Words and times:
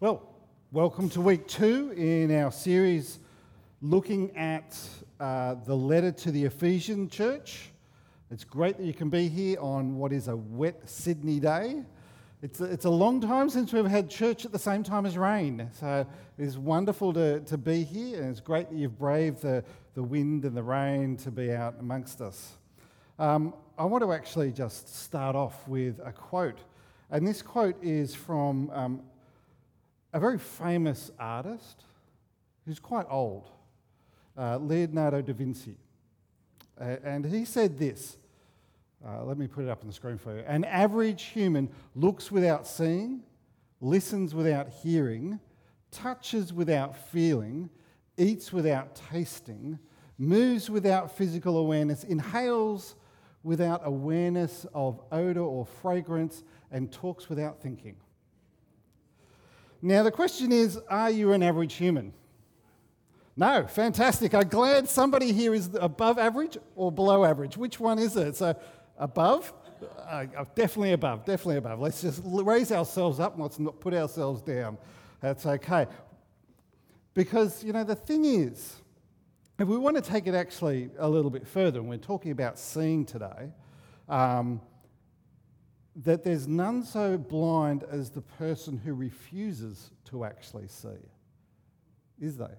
Well, 0.00 0.22
welcome 0.70 1.08
to 1.10 1.20
week 1.20 1.48
two 1.48 1.90
in 1.90 2.30
our 2.30 2.52
series 2.52 3.18
looking 3.82 4.30
at 4.36 4.78
uh, 5.18 5.56
the 5.66 5.74
letter 5.74 6.12
to 6.12 6.30
the 6.30 6.44
Ephesian 6.44 7.08
church. 7.08 7.70
It's 8.30 8.44
great 8.44 8.76
that 8.76 8.84
you 8.84 8.94
can 8.94 9.10
be 9.10 9.28
here 9.28 9.58
on 9.58 9.96
what 9.96 10.12
is 10.12 10.28
a 10.28 10.36
wet 10.36 10.88
Sydney 10.88 11.40
day. 11.40 11.82
It's 12.42 12.60
a, 12.60 12.66
it's 12.66 12.84
a 12.84 12.90
long 12.90 13.20
time 13.20 13.50
since 13.50 13.72
we've 13.72 13.86
had 13.86 14.08
church 14.08 14.44
at 14.44 14.52
the 14.52 14.58
same 14.60 14.84
time 14.84 15.04
as 15.04 15.18
rain. 15.18 15.68
So 15.80 16.06
it's 16.38 16.56
wonderful 16.56 17.12
to, 17.14 17.40
to 17.40 17.58
be 17.58 17.82
here, 17.82 18.22
and 18.22 18.30
it's 18.30 18.38
great 18.38 18.70
that 18.70 18.76
you've 18.76 19.00
braved 19.00 19.42
the, 19.42 19.64
the 19.94 20.02
wind 20.04 20.44
and 20.44 20.56
the 20.56 20.62
rain 20.62 21.16
to 21.16 21.32
be 21.32 21.50
out 21.50 21.74
amongst 21.80 22.20
us. 22.20 22.52
Um, 23.18 23.52
I 23.76 23.84
want 23.84 24.04
to 24.04 24.12
actually 24.12 24.52
just 24.52 24.94
start 24.94 25.34
off 25.34 25.66
with 25.66 25.98
a 26.04 26.12
quote. 26.12 26.60
And 27.10 27.26
this 27.26 27.42
quote 27.42 27.82
is 27.82 28.14
from 28.14 28.70
um, 28.70 29.02
a 30.12 30.20
very 30.20 30.38
famous 30.38 31.10
artist 31.18 31.84
who's 32.64 32.78
quite 32.78 33.06
old, 33.08 33.48
uh, 34.36 34.56
Leonardo 34.58 35.22
da 35.22 35.32
Vinci. 35.32 35.76
Uh, 36.80 36.96
and 37.04 37.24
he 37.24 37.44
said 37.44 37.78
this 37.78 38.16
uh, 39.06 39.24
let 39.24 39.38
me 39.38 39.46
put 39.46 39.64
it 39.64 39.70
up 39.70 39.80
on 39.82 39.86
the 39.86 39.92
screen 39.92 40.18
for 40.18 40.36
you. 40.36 40.44
An 40.46 40.64
average 40.64 41.24
human 41.24 41.68
looks 41.94 42.32
without 42.32 42.66
seeing, 42.66 43.22
listens 43.80 44.34
without 44.34 44.68
hearing, 44.68 45.38
touches 45.90 46.52
without 46.52 46.96
feeling, 46.96 47.70
eats 48.16 48.52
without 48.52 49.00
tasting, 49.10 49.78
moves 50.18 50.68
without 50.68 51.16
physical 51.16 51.58
awareness, 51.58 52.02
inhales 52.02 52.96
without 53.44 53.82
awareness 53.84 54.66
of 54.74 55.00
odor 55.12 55.42
or 55.42 55.64
fragrance, 55.64 56.42
and 56.72 56.90
talks 56.90 57.28
without 57.28 57.62
thinking. 57.62 57.94
Now, 59.80 60.02
the 60.02 60.10
question 60.10 60.52
is 60.52 60.78
are 60.88 61.10
you 61.10 61.32
an 61.32 61.42
average 61.42 61.74
human? 61.74 62.12
No, 63.36 63.66
fantastic. 63.68 64.34
I'm 64.34 64.48
glad 64.48 64.88
somebody 64.88 65.32
here 65.32 65.54
is 65.54 65.70
above 65.80 66.18
average 66.18 66.58
or 66.74 66.90
below 66.90 67.24
average. 67.24 67.56
Which 67.56 67.78
one 67.78 67.98
is 68.00 68.16
it? 68.16 68.36
So, 68.36 68.56
above? 68.98 69.52
Uh, 70.08 70.26
definitely 70.56 70.92
above, 70.92 71.24
definitely 71.24 71.58
above. 71.58 71.78
Let's 71.78 72.02
just 72.02 72.20
raise 72.24 72.72
ourselves 72.72 73.20
up 73.20 73.34
and 73.34 73.42
let's 73.42 73.60
not 73.60 73.78
put 73.78 73.94
ourselves 73.94 74.42
down. 74.42 74.76
That's 75.20 75.46
okay. 75.46 75.86
Because, 77.14 77.62
you 77.62 77.72
know, 77.72 77.84
the 77.84 77.94
thing 77.94 78.24
is, 78.24 78.76
if 79.58 79.68
we 79.68 79.76
want 79.76 79.96
to 79.96 80.02
take 80.02 80.26
it 80.26 80.34
actually 80.34 80.90
a 80.98 81.08
little 81.08 81.30
bit 81.30 81.46
further, 81.46 81.78
and 81.78 81.88
we're 81.88 81.98
talking 81.98 82.32
about 82.32 82.58
seeing 82.58 83.04
today, 83.04 83.52
um, 84.08 84.60
that 86.04 86.22
there's 86.22 86.46
none 86.46 86.84
so 86.84 87.18
blind 87.18 87.84
as 87.90 88.10
the 88.10 88.20
person 88.20 88.78
who 88.78 88.94
refuses 88.94 89.90
to 90.04 90.24
actually 90.24 90.68
see. 90.68 90.88
Is 92.20 92.36
there? 92.36 92.58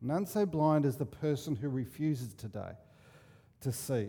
None 0.00 0.26
so 0.26 0.44
blind 0.44 0.84
as 0.84 0.96
the 0.96 1.06
person 1.06 1.54
who 1.54 1.68
refuses 1.68 2.34
today 2.34 2.72
to 3.60 3.72
see. 3.72 4.08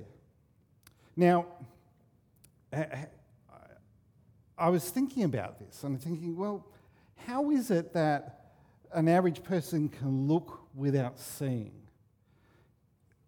Now, 1.15 1.45
I 4.57 4.69
was 4.69 4.89
thinking 4.89 5.23
about 5.23 5.59
this 5.59 5.83
and 5.83 6.01
thinking, 6.01 6.35
well, 6.35 6.65
how 7.27 7.51
is 7.51 7.69
it 7.69 7.93
that 7.93 8.53
an 8.91 9.07
average 9.07 9.43
person 9.43 9.87
can 9.87 10.27
look 10.27 10.61
without 10.73 11.19
seeing? 11.19 11.73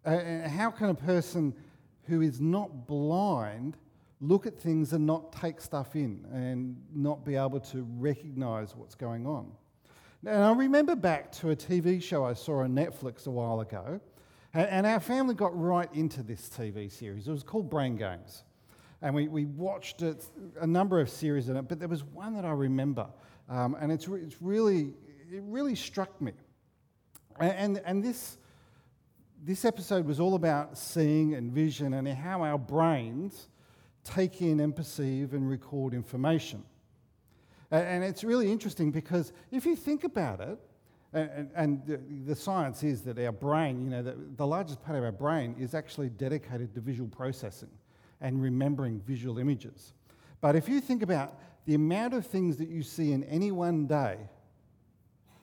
Uh, 0.04 0.10
uh, 0.10 0.48
how 0.48 0.70
can 0.70 0.88
a 0.88 0.94
person 0.94 1.54
who 2.06 2.20
is 2.20 2.40
not 2.40 2.88
blind 2.88 3.76
look 4.20 4.46
at 4.46 4.58
things 4.58 4.92
and 4.92 5.06
not 5.06 5.32
take 5.32 5.60
stuff 5.60 5.94
in 5.94 6.24
and 6.32 6.76
not 6.94 7.24
be 7.24 7.36
able 7.36 7.60
to 7.60 7.86
recognize 7.98 8.74
what's 8.74 8.94
going 8.94 9.26
on. 9.26 9.50
And 10.24 10.42
I 10.42 10.52
remember 10.52 10.96
back 10.96 11.30
to 11.32 11.50
a 11.50 11.56
TV 11.56 12.02
show 12.02 12.24
I 12.24 12.32
saw 12.32 12.60
on 12.60 12.74
Netflix 12.74 13.26
a 13.26 13.30
while 13.30 13.60
ago, 13.60 14.00
and 14.54 14.86
our 14.86 15.00
family 15.00 15.34
got 15.34 15.58
right 15.58 15.88
into 15.92 16.22
this 16.22 16.48
TV 16.48 16.90
series. 16.90 17.28
It 17.28 17.30
was 17.30 17.42
called 17.42 17.68
Brain 17.68 17.96
Games. 17.96 18.42
And 19.02 19.14
we, 19.14 19.28
we 19.28 19.44
watched 19.44 20.00
it, 20.00 20.24
a 20.58 20.66
number 20.66 21.00
of 21.00 21.10
series 21.10 21.50
in 21.50 21.56
it, 21.56 21.68
but 21.68 21.78
there 21.78 21.88
was 21.88 22.02
one 22.02 22.34
that 22.34 22.46
I 22.46 22.52
remember, 22.52 23.06
um, 23.50 23.76
and 23.78 23.92
it's, 23.92 24.08
it's 24.08 24.40
really, 24.40 24.94
it 25.30 25.42
really 25.44 25.74
struck 25.74 26.18
me. 26.20 26.32
And, 27.38 27.82
and 27.84 28.02
this, 28.02 28.38
this 29.44 29.66
episode 29.66 30.06
was 30.06 30.18
all 30.18 30.34
about 30.34 30.78
seeing 30.78 31.34
and 31.34 31.52
vision 31.52 31.92
and 31.92 32.08
how 32.08 32.42
our 32.42 32.58
brains 32.58 33.48
take 34.06 34.40
in 34.40 34.60
and 34.60 34.74
perceive 34.74 35.34
and 35.34 35.48
record 35.48 35.92
information. 35.92 36.62
And 37.70 38.04
it's 38.04 38.22
really 38.22 38.50
interesting 38.50 38.92
because 38.92 39.32
if 39.50 39.66
you 39.66 39.74
think 39.74 40.04
about 40.04 40.40
it, 40.40 40.58
and, 41.12 41.82
the, 42.26 42.34
science 42.34 42.82
is 42.82 43.02
that 43.02 43.18
our 43.18 43.32
brain, 43.32 43.82
you 43.82 43.90
know, 43.90 44.02
the, 44.02 44.16
the 44.36 44.46
largest 44.46 44.82
part 44.84 44.98
of 44.98 45.04
our 45.04 45.12
brain 45.12 45.56
is 45.58 45.74
actually 45.74 46.10
dedicated 46.10 46.74
to 46.74 46.80
visual 46.80 47.08
processing 47.08 47.70
and 48.20 48.42
remembering 48.42 49.00
visual 49.00 49.38
images. 49.38 49.94
But 50.40 50.56
if 50.56 50.68
you 50.68 50.80
think 50.80 51.02
about 51.02 51.38
the 51.64 51.74
amount 51.74 52.14
of 52.14 52.26
things 52.26 52.56
that 52.58 52.68
you 52.68 52.82
see 52.82 53.12
in 53.12 53.24
any 53.24 53.50
one 53.50 53.86
day, 53.86 54.18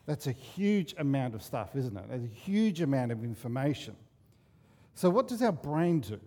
that's 0.05 0.27
a 0.27 0.31
huge 0.31 0.93
amount 0.97 1.33
of 1.33 1.41
stuff, 1.41 1.75
isn't 1.75 1.95
it? 1.95 2.05
It's 2.11 2.25
a 2.25 2.27
huge 2.27 2.81
amount 2.81 3.11
of 3.11 3.23
information. 3.23 3.95
So, 4.95 5.09
what 5.09 5.27
does 5.27 5.41
our 5.41 5.51
brain 5.51 6.01
do 6.01 6.19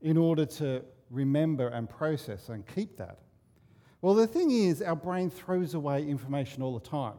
in 0.00 0.16
order 0.16 0.44
to 0.46 0.82
remember 1.10 1.68
and 1.68 1.88
process 1.88 2.48
and 2.48 2.66
keep 2.66 2.96
that? 2.96 3.18
Well, 4.02 4.14
the 4.14 4.26
thing 4.26 4.50
is, 4.50 4.82
our 4.82 4.96
brain 4.96 5.30
throws 5.30 5.74
away 5.74 6.06
information 6.06 6.62
all 6.62 6.78
the 6.78 6.86
time. 6.86 7.16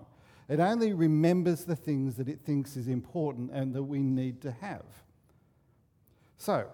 It 0.50 0.60
only 0.60 0.94
remembers 0.94 1.66
the 1.66 1.76
things 1.76 2.16
that 2.16 2.30
it 2.30 2.42
thinks 2.42 2.78
is 2.78 2.88
important 2.88 3.52
and 3.52 3.74
that 3.74 3.84
we 3.84 4.00
need 4.00 4.42
to 4.42 4.52
have. 4.52 4.86
So, 6.38 6.68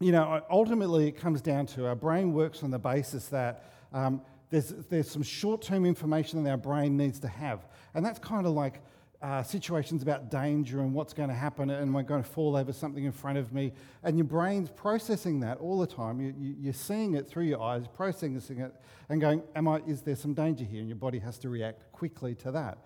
you 0.00 0.12
know, 0.12 0.42
ultimately 0.50 1.08
it 1.08 1.16
comes 1.16 1.40
down 1.42 1.66
to 1.66 1.86
our 1.86 1.94
brain 1.94 2.32
works 2.32 2.62
on 2.62 2.70
the 2.70 2.78
basis 2.78 3.28
that 3.28 3.64
um, 3.92 4.22
there's, 4.50 4.68
there's 4.88 5.10
some 5.10 5.22
short 5.22 5.60
term 5.60 5.84
information 5.84 6.42
that 6.44 6.50
our 6.50 6.56
brain 6.56 6.96
needs 6.96 7.18
to 7.20 7.28
have. 7.28 7.66
And 7.94 8.04
that's 8.04 8.18
kind 8.18 8.46
of 8.46 8.52
like 8.52 8.80
uh, 9.26 9.42
situations 9.42 10.04
about 10.04 10.30
danger 10.30 10.78
and 10.78 10.94
what's 10.94 11.12
going 11.12 11.28
to 11.28 11.34
happen 11.34 11.68
and 11.68 11.92
we're 11.92 12.04
going 12.04 12.22
to 12.22 12.28
fall 12.28 12.54
over 12.54 12.72
something 12.72 13.02
in 13.02 13.10
front 13.10 13.36
of 13.36 13.52
me. 13.52 13.72
And 14.04 14.16
your 14.16 14.24
brain's 14.24 14.70
processing 14.70 15.40
that 15.40 15.58
all 15.58 15.80
the 15.80 15.86
time. 15.86 16.20
You, 16.20 16.32
you, 16.38 16.54
you're 16.60 16.72
seeing 16.72 17.14
it 17.14 17.26
through 17.26 17.42
your 17.42 17.60
eyes, 17.60 17.88
processing 17.92 18.60
it, 18.60 18.72
and 19.08 19.20
going, 19.20 19.42
Am 19.56 19.66
I, 19.66 19.78
is 19.84 20.02
there 20.02 20.14
some 20.14 20.32
danger 20.32 20.64
here? 20.64 20.78
And 20.78 20.88
your 20.88 20.96
body 20.96 21.18
has 21.18 21.38
to 21.38 21.48
react 21.48 21.90
quickly 21.90 22.36
to 22.36 22.52
that. 22.52 22.78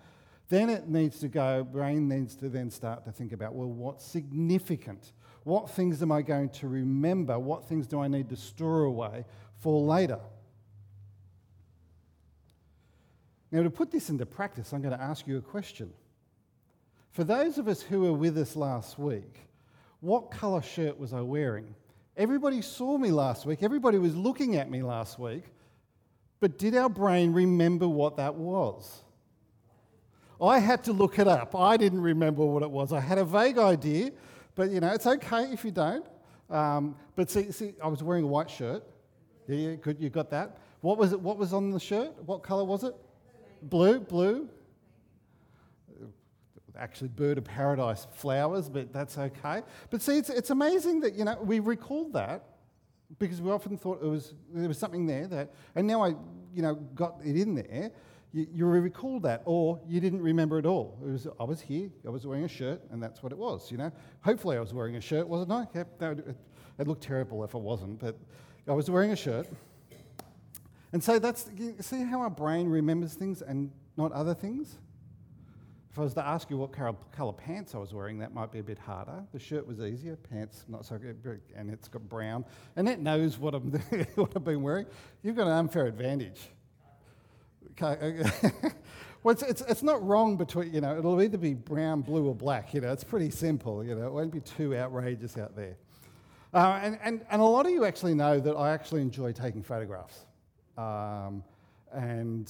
Then 0.49 0.71
it 0.71 0.89
needs 0.89 1.19
to 1.19 1.27
go, 1.27 1.63
brain 1.63 2.09
needs 2.09 2.35
to 2.37 2.49
then 2.49 2.71
start 2.71 3.05
to 3.05 3.11
think 3.11 3.33
about, 3.33 3.53
well, 3.53 3.69
what's 3.69 4.03
significant? 4.03 5.11
What 5.43 5.69
things 5.69 6.01
am 6.01 6.11
I 6.11 6.23
going 6.23 6.49
to 6.49 6.67
remember? 6.67 7.37
What 7.37 7.65
things 7.69 7.85
do 7.85 7.99
I 7.99 8.07
need 8.07 8.29
to 8.29 8.35
store 8.35 8.85
away 8.85 9.25
for 9.59 9.79
later? 9.79 10.19
Now, 13.51 13.61
to 13.61 13.69
put 13.69 13.91
this 13.91 14.09
into 14.09 14.25
practice, 14.25 14.73
I'm 14.73 14.81
going 14.81 14.97
to 14.97 15.03
ask 15.03 15.27
you 15.27 15.37
a 15.37 15.41
question. 15.41 15.93
For 17.11 17.25
those 17.25 17.57
of 17.57 17.67
us 17.67 17.81
who 17.81 18.01
were 18.01 18.13
with 18.13 18.37
us 18.37 18.55
last 18.55 18.97
week, 18.97 19.39
what 19.99 20.31
colour 20.31 20.61
shirt 20.61 20.97
was 20.97 21.13
I 21.13 21.19
wearing? 21.19 21.75
Everybody 22.15 22.61
saw 22.61 22.97
me 22.97 23.11
last 23.11 23.45
week, 23.45 23.63
everybody 23.63 23.97
was 23.97 24.15
looking 24.15 24.55
at 24.55 24.71
me 24.71 24.81
last 24.81 25.19
week, 25.19 25.43
but 26.39 26.57
did 26.57 26.73
our 26.75 26.89
brain 26.89 27.33
remember 27.33 27.87
what 27.87 28.15
that 28.15 28.35
was? 28.35 29.01
I 30.41 30.59
had 30.59 30.85
to 30.85 30.93
look 30.93 31.19
it 31.19 31.27
up. 31.27 31.53
I 31.53 31.77
didn't 31.77 32.01
remember 32.01 32.45
what 32.45 32.63
it 32.63 32.71
was. 32.71 32.93
I 32.93 33.01
had 33.01 33.17
a 33.17 33.25
vague 33.25 33.57
idea, 33.57 34.11
but 34.55 34.71
you 34.71 34.79
know, 34.79 34.93
it's 34.93 35.05
okay 35.05 35.51
if 35.51 35.65
you 35.65 35.71
don't. 35.71 36.05
Um, 36.49 36.95
but 37.15 37.29
see, 37.29 37.51
see, 37.51 37.73
I 37.83 37.87
was 37.87 38.01
wearing 38.01 38.23
a 38.23 38.27
white 38.27 38.49
shirt. 38.49 38.83
Yeah, 39.47 39.55
yeah, 39.55 39.75
good, 39.75 39.99
you 39.99 40.09
got 40.09 40.29
that. 40.31 40.57
What 40.79 40.97
was 40.97 41.11
it? 41.11 41.19
What 41.19 41.37
was 41.37 41.53
on 41.53 41.71
the 41.71 41.79
shirt? 41.79 42.11
What 42.25 42.41
colour 42.41 42.63
was 42.63 42.83
it? 42.85 42.95
Blue, 43.63 43.99
blue 43.99 44.49
actually 46.77 47.09
bird 47.09 47.37
of 47.37 47.43
paradise 47.43 48.07
flowers, 48.11 48.69
but 48.69 48.91
that's 48.93 49.17
okay. 49.17 49.61
But 49.89 50.01
see, 50.01 50.17
it's, 50.17 50.29
it's 50.29 50.49
amazing 50.49 51.01
that, 51.01 51.15
you 51.15 51.25
know, 51.25 51.37
we 51.41 51.59
recalled 51.59 52.13
that 52.13 52.43
because 53.19 53.41
we 53.41 53.51
often 53.51 53.77
thought 53.77 54.01
it 54.01 54.07
was, 54.07 54.33
there 54.53 54.67
was 54.67 54.77
something 54.77 55.05
there 55.05 55.27
that, 55.27 55.53
and 55.75 55.85
now 55.85 56.03
I, 56.03 56.09
you 56.53 56.61
know, 56.61 56.75
got 56.75 57.19
it 57.23 57.35
in 57.35 57.55
there. 57.55 57.91
You, 58.33 58.47
you 58.53 58.65
recalled 58.65 59.23
that, 59.23 59.41
or 59.45 59.79
you 59.87 59.99
didn't 59.99 60.21
remember 60.21 60.57
at 60.57 60.65
all. 60.65 60.97
It 61.05 61.11
was, 61.11 61.27
I 61.39 61.43
was 61.43 61.59
here, 61.59 61.89
I 62.05 62.09
was 62.09 62.25
wearing 62.25 62.45
a 62.45 62.47
shirt, 62.49 62.81
and 62.91 63.03
that's 63.03 63.21
what 63.21 63.33
it 63.33 63.37
was, 63.37 63.69
you 63.69 63.77
know. 63.77 63.91
Hopefully 64.21 64.55
I 64.55 64.61
was 64.61 64.73
wearing 64.73 64.95
a 64.95 65.01
shirt, 65.01 65.27
wasn't 65.27 65.51
I? 65.51 65.67
Yep, 65.75 65.87
no, 65.99 66.11
it, 66.11 66.35
it 66.79 66.87
looked 66.87 67.03
terrible 67.03 67.43
if 67.43 67.53
I 67.53 67.57
wasn't, 67.57 67.99
but 67.99 68.17
I 68.67 68.71
was 68.73 68.89
wearing 68.89 69.11
a 69.11 69.15
shirt. 69.15 69.47
And 70.93 71.03
so 71.03 71.19
that's, 71.19 71.49
see 71.79 72.03
how 72.03 72.21
our 72.21 72.29
brain 72.29 72.67
remembers 72.67 73.13
things 73.13 73.41
and 73.41 73.71
not 73.97 74.11
other 74.13 74.33
things? 74.33 74.77
If 75.91 75.99
I 75.99 76.03
was 76.03 76.13
to 76.13 76.25
ask 76.25 76.49
you 76.49 76.55
what 76.55 76.71
colour 76.71 77.33
pants 77.33 77.75
I 77.75 77.77
was 77.77 77.93
wearing, 77.93 78.17
that 78.19 78.33
might 78.33 78.49
be 78.49 78.59
a 78.59 78.63
bit 78.63 78.79
harder. 78.79 79.25
The 79.33 79.39
shirt 79.39 79.67
was 79.67 79.81
easier, 79.81 80.15
pants 80.15 80.63
not 80.69 80.85
so 80.85 80.97
good, 80.97 81.41
and 81.53 81.69
it's 81.69 81.89
got 81.89 82.07
brown. 82.07 82.45
And 82.77 82.87
it 82.87 82.99
knows 82.99 83.37
what, 83.37 83.53
I'm, 83.53 83.71
what 84.15 84.31
I've 84.33 84.43
been 84.45 84.61
wearing. 84.61 84.85
You've 85.21 85.35
got 85.35 85.47
an 85.47 85.53
unfair 85.53 85.87
advantage. 85.87 86.39
Okay. 87.71 88.23
well, 89.23 89.33
it's, 89.33 89.43
it's, 89.43 89.61
it's 89.67 89.83
not 89.83 90.01
wrong 90.07 90.37
between, 90.37 90.73
you 90.73 90.79
know, 90.79 90.97
it'll 90.97 91.21
either 91.21 91.37
be 91.37 91.55
brown, 91.55 91.99
blue, 91.99 92.25
or 92.25 92.35
black. 92.35 92.73
You 92.73 92.79
know, 92.79 92.93
it's 92.93 93.03
pretty 93.03 93.29
simple. 93.29 93.83
You 93.83 93.95
know, 93.95 94.07
it 94.07 94.13
won't 94.13 94.31
be 94.31 94.39
too 94.39 94.73
outrageous 94.73 95.37
out 95.37 95.57
there. 95.57 95.75
Uh, 96.53 96.79
and, 96.81 96.99
and, 97.03 97.25
and 97.29 97.41
a 97.41 97.45
lot 97.45 97.65
of 97.65 97.73
you 97.73 97.83
actually 97.83 98.13
know 98.13 98.39
that 98.39 98.55
I 98.55 98.71
actually 98.71 99.01
enjoy 99.01 99.33
taking 99.33 99.61
photographs. 99.61 100.25
Um, 100.77 101.43
and 101.91 102.49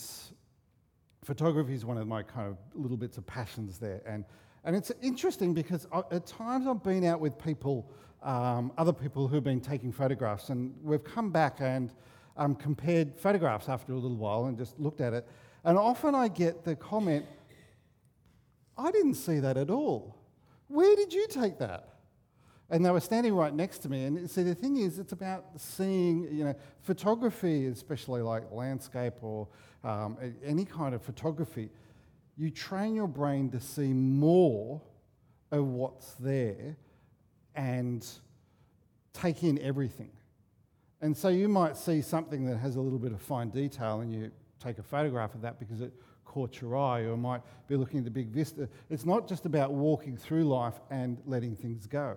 photography 1.23 1.73
is 1.73 1.85
one 1.85 1.97
of 1.97 2.07
my 2.07 2.23
kind 2.23 2.47
of 2.47 2.57
little 2.73 2.97
bits 2.97 3.17
of 3.17 3.25
passions 3.25 3.77
there. 3.77 4.01
And, 4.05 4.25
and 4.63 4.75
it's 4.75 4.91
interesting 5.01 5.53
because 5.53 5.87
I, 5.91 6.01
at 6.11 6.25
times 6.25 6.67
I've 6.67 6.83
been 6.83 7.05
out 7.05 7.19
with 7.19 7.37
people, 7.37 7.91
um, 8.23 8.71
other 8.77 8.93
people 8.93 9.27
who've 9.27 9.43
been 9.43 9.61
taking 9.61 9.91
photographs, 9.91 10.49
and 10.49 10.73
we've 10.83 11.03
come 11.03 11.31
back 11.31 11.57
and 11.59 11.93
um, 12.37 12.55
compared 12.55 13.17
photographs 13.17 13.69
after 13.69 13.93
a 13.93 13.95
little 13.95 14.17
while 14.17 14.45
and 14.45 14.57
just 14.57 14.79
looked 14.79 15.01
at 15.01 15.13
it. 15.13 15.27
And 15.63 15.77
often 15.77 16.15
I 16.15 16.27
get 16.27 16.63
the 16.63 16.75
comment, 16.75 17.25
I 18.77 18.91
didn't 18.91 19.15
see 19.15 19.39
that 19.39 19.57
at 19.57 19.69
all. 19.69 20.17
Where 20.67 20.95
did 20.95 21.13
you 21.13 21.27
take 21.29 21.59
that? 21.59 21.90
And 22.71 22.85
they 22.85 22.89
were 22.89 23.01
standing 23.01 23.35
right 23.35 23.53
next 23.53 23.79
to 23.79 23.89
me. 23.89 24.05
And 24.05 24.31
see, 24.31 24.43
the 24.43 24.55
thing 24.55 24.77
is, 24.77 24.97
it's 24.97 25.11
about 25.11 25.45
seeing, 25.57 26.23
you 26.31 26.45
know, 26.45 26.55
photography, 26.81 27.67
especially 27.67 28.21
like 28.21 28.49
landscape 28.49 29.15
or 29.21 29.49
um, 29.83 30.17
any 30.43 30.63
kind 30.63 30.95
of 30.95 31.01
photography. 31.01 31.69
You 32.37 32.49
train 32.49 32.95
your 32.95 33.09
brain 33.09 33.51
to 33.51 33.59
see 33.59 33.91
more 33.91 34.81
of 35.51 35.67
what's 35.67 36.13
there 36.13 36.77
and 37.55 38.07
take 39.11 39.43
in 39.43 39.59
everything. 39.59 40.11
And 41.01 41.15
so 41.15 41.27
you 41.27 41.49
might 41.49 41.75
see 41.75 42.01
something 42.01 42.45
that 42.45 42.57
has 42.57 42.77
a 42.77 42.81
little 42.81 42.99
bit 42.99 43.11
of 43.11 43.21
fine 43.21 43.49
detail 43.49 43.99
and 43.99 44.13
you 44.13 44.31
take 44.63 44.77
a 44.77 44.83
photograph 44.83 45.35
of 45.35 45.41
that 45.41 45.59
because 45.59 45.81
it 45.81 45.91
caught 46.23 46.61
your 46.61 46.77
eye, 46.77 47.01
or 47.01 47.17
might 47.17 47.41
be 47.67 47.75
looking 47.75 47.97
at 47.99 48.05
the 48.05 48.11
big 48.11 48.29
vista. 48.29 48.69
It's 48.89 49.05
not 49.05 49.27
just 49.27 49.45
about 49.45 49.73
walking 49.73 50.15
through 50.15 50.45
life 50.45 50.75
and 50.89 51.17
letting 51.25 51.57
things 51.57 51.87
go. 51.87 52.15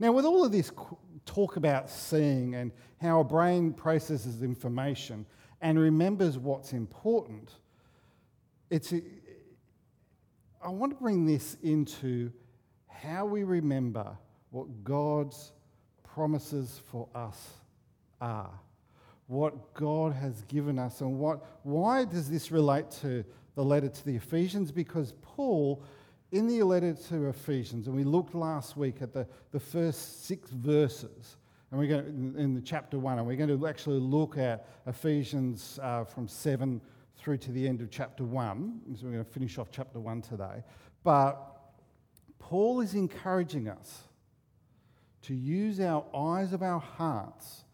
Now, 0.00 0.12
with 0.12 0.24
all 0.24 0.44
of 0.44 0.52
this 0.52 0.70
talk 1.26 1.56
about 1.56 1.90
seeing 1.90 2.54
and 2.54 2.72
how 3.00 3.20
a 3.20 3.24
brain 3.24 3.72
processes 3.72 4.42
information 4.42 5.26
and 5.60 5.78
remembers 5.78 6.38
what's 6.38 6.72
important, 6.72 7.52
it's 8.70 8.92
I 10.62 10.68
want 10.68 10.92
to 10.92 10.98
bring 11.02 11.24
this 11.24 11.56
into 11.62 12.32
how 12.88 13.24
we 13.24 13.44
remember 13.44 14.16
what 14.50 14.82
God's 14.82 15.52
promises 16.02 16.80
for 16.90 17.08
us 17.14 17.54
are, 18.20 18.50
what 19.28 19.72
God 19.74 20.12
has 20.14 20.42
given 20.42 20.78
us, 20.78 21.00
and 21.00 21.18
what, 21.18 21.44
why 21.62 22.04
does 22.04 22.28
this 22.28 22.50
relate 22.50 22.90
to 23.02 23.24
the 23.54 23.64
letter 23.64 23.88
to 23.88 24.04
the 24.04 24.16
Ephesians? 24.16 24.72
Because 24.72 25.14
Paul 25.22 25.82
in 26.30 26.46
the 26.46 26.62
letter 26.62 26.94
to 27.08 27.28
Ephesians, 27.28 27.86
and 27.86 27.96
we 27.96 28.04
looked 28.04 28.34
last 28.34 28.76
week 28.76 29.00
at 29.00 29.12
the, 29.12 29.26
the 29.50 29.60
first 29.60 30.26
six 30.26 30.50
verses, 30.50 31.36
and 31.70 31.80
we're 31.80 31.86
going 31.86 32.34
to, 32.34 32.38
in 32.38 32.54
the 32.54 32.60
chapter 32.60 32.98
one, 32.98 33.18
and 33.18 33.26
we're 33.26 33.36
going 33.36 33.48
to 33.48 33.66
actually 33.66 33.98
look 33.98 34.36
at 34.36 34.68
Ephesians 34.86 35.78
uh, 35.82 36.04
from 36.04 36.28
seven 36.28 36.80
through 37.16 37.38
to 37.38 37.52
the 37.52 37.66
end 37.66 37.80
of 37.80 37.90
chapter 37.90 38.24
one. 38.24 38.80
So 38.94 39.06
we're 39.06 39.12
going 39.12 39.24
to 39.24 39.30
finish 39.30 39.58
off 39.58 39.68
chapter 39.70 40.00
one 40.00 40.22
today. 40.22 40.62
But 41.02 41.36
Paul 42.38 42.80
is 42.80 42.94
encouraging 42.94 43.68
us 43.68 44.02
to 45.22 45.34
use 45.34 45.80
our 45.80 46.04
eyes 46.14 46.52
of 46.52 46.62
our 46.62 46.80
hearts 46.80 47.64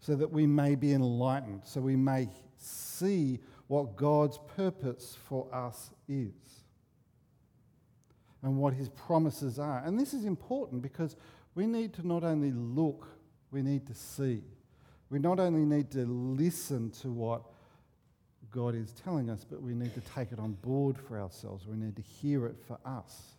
so 0.00 0.14
that 0.16 0.30
we 0.30 0.46
may 0.46 0.74
be 0.74 0.92
enlightened, 0.92 1.62
so 1.64 1.80
we 1.80 1.96
may 1.96 2.28
see 2.56 3.40
what 3.68 3.96
God's 3.96 4.38
purpose 4.56 5.16
for 5.28 5.46
us 5.54 5.90
is 6.08 6.59
and 8.42 8.56
what 8.56 8.74
his 8.74 8.88
promises 8.88 9.58
are. 9.58 9.82
And 9.84 9.98
this 9.98 10.14
is 10.14 10.24
important 10.24 10.82
because 10.82 11.16
we 11.54 11.66
need 11.66 11.92
to 11.94 12.06
not 12.06 12.24
only 12.24 12.52
look, 12.52 13.06
we 13.50 13.62
need 13.62 13.86
to 13.86 13.94
see. 13.94 14.42
We 15.10 15.18
not 15.18 15.40
only 15.40 15.64
need 15.64 15.90
to 15.92 16.06
listen 16.06 16.90
to 17.02 17.10
what 17.10 17.42
God 18.50 18.74
is 18.74 18.92
telling 19.04 19.30
us, 19.30 19.44
but 19.48 19.62
we 19.62 19.74
need 19.74 19.94
to 19.94 20.00
take 20.14 20.32
it 20.32 20.38
on 20.38 20.52
board 20.52 20.96
for 20.96 21.20
ourselves. 21.20 21.66
We 21.66 21.76
need 21.76 21.96
to 21.96 22.02
hear 22.02 22.46
it 22.46 22.56
for 22.66 22.78
us. 22.84 23.34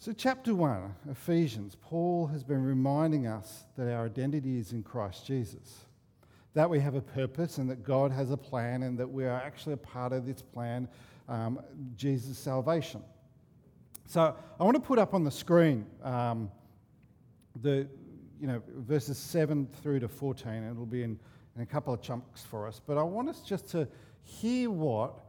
So, 0.00 0.12
chapter 0.12 0.54
1, 0.54 0.94
Ephesians, 1.10 1.76
Paul 1.80 2.28
has 2.28 2.44
been 2.44 2.62
reminding 2.62 3.26
us 3.26 3.64
that 3.76 3.92
our 3.92 4.06
identity 4.06 4.58
is 4.58 4.72
in 4.72 4.84
Christ 4.84 5.26
Jesus, 5.26 5.84
that 6.54 6.70
we 6.70 6.78
have 6.78 6.94
a 6.94 7.00
purpose 7.00 7.58
and 7.58 7.68
that 7.68 7.82
God 7.82 8.12
has 8.12 8.30
a 8.30 8.36
plan, 8.36 8.84
and 8.84 8.96
that 8.98 9.10
we 9.10 9.24
are 9.24 9.40
actually 9.40 9.72
a 9.72 9.78
part 9.78 10.12
of 10.12 10.24
this 10.24 10.40
plan 10.40 10.88
um, 11.28 11.60
Jesus' 11.96 12.38
salvation. 12.38 13.02
So 14.06 14.34
I 14.58 14.64
want 14.64 14.74
to 14.74 14.80
put 14.80 14.98
up 14.98 15.12
on 15.12 15.24
the 15.24 15.30
screen 15.30 15.86
um, 16.02 16.50
the 17.62 17.86
you 18.40 18.46
know 18.46 18.62
verses 18.76 19.18
7 19.18 19.68
through 19.82 20.00
to 20.00 20.08
14, 20.08 20.50
and 20.50 20.70
it'll 20.70 20.86
be 20.86 21.02
in, 21.02 21.18
in 21.56 21.62
a 21.62 21.66
couple 21.66 21.92
of 21.92 22.00
chunks 22.00 22.42
for 22.42 22.66
us. 22.66 22.80
But 22.84 22.98
I 22.98 23.02
want 23.02 23.28
us 23.28 23.40
just 23.40 23.68
to 23.70 23.88
hear 24.22 24.70
what 24.70 25.20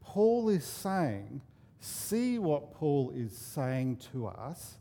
Paul 0.00 0.48
is 0.48 0.64
saying, 0.64 1.40
see 1.80 2.38
what 2.38 2.72
Paul 2.72 3.12
is 3.14 3.36
saying 3.36 4.00
to 4.12 4.26
us 4.26 4.78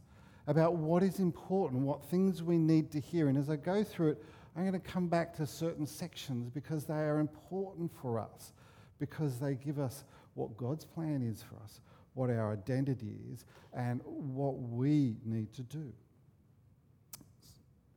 about 0.47 0.75
what 0.75 1.03
is 1.03 1.19
important, 1.19 1.81
what 1.81 2.03
things 2.05 2.41
we 2.41 2.57
need 2.57 2.91
to 2.91 2.99
hear. 2.99 3.29
And 3.29 3.37
as 3.37 3.49
I 3.49 3.55
go 3.55 3.83
through 3.83 4.09
it, 4.09 4.23
I'm 4.55 4.63
going 4.63 4.73
to 4.73 4.79
come 4.79 5.07
back 5.07 5.35
to 5.37 5.45
certain 5.45 5.85
sections 5.85 6.49
because 6.49 6.85
they 6.85 6.95
are 6.95 7.19
important 7.19 7.91
for 8.01 8.19
us, 8.19 8.53
because 8.99 9.39
they 9.39 9.53
give 9.53 9.79
us 9.79 10.03
what 10.39 10.55
God's 10.55 10.85
plan 10.85 11.21
is 11.21 11.43
for 11.43 11.57
us, 11.63 11.81
what 12.13 12.29
our 12.29 12.53
identity 12.53 13.17
is, 13.31 13.43
and 13.73 14.01
what 14.05 14.57
we 14.57 15.17
need 15.25 15.53
to 15.53 15.63
do. 15.63 15.91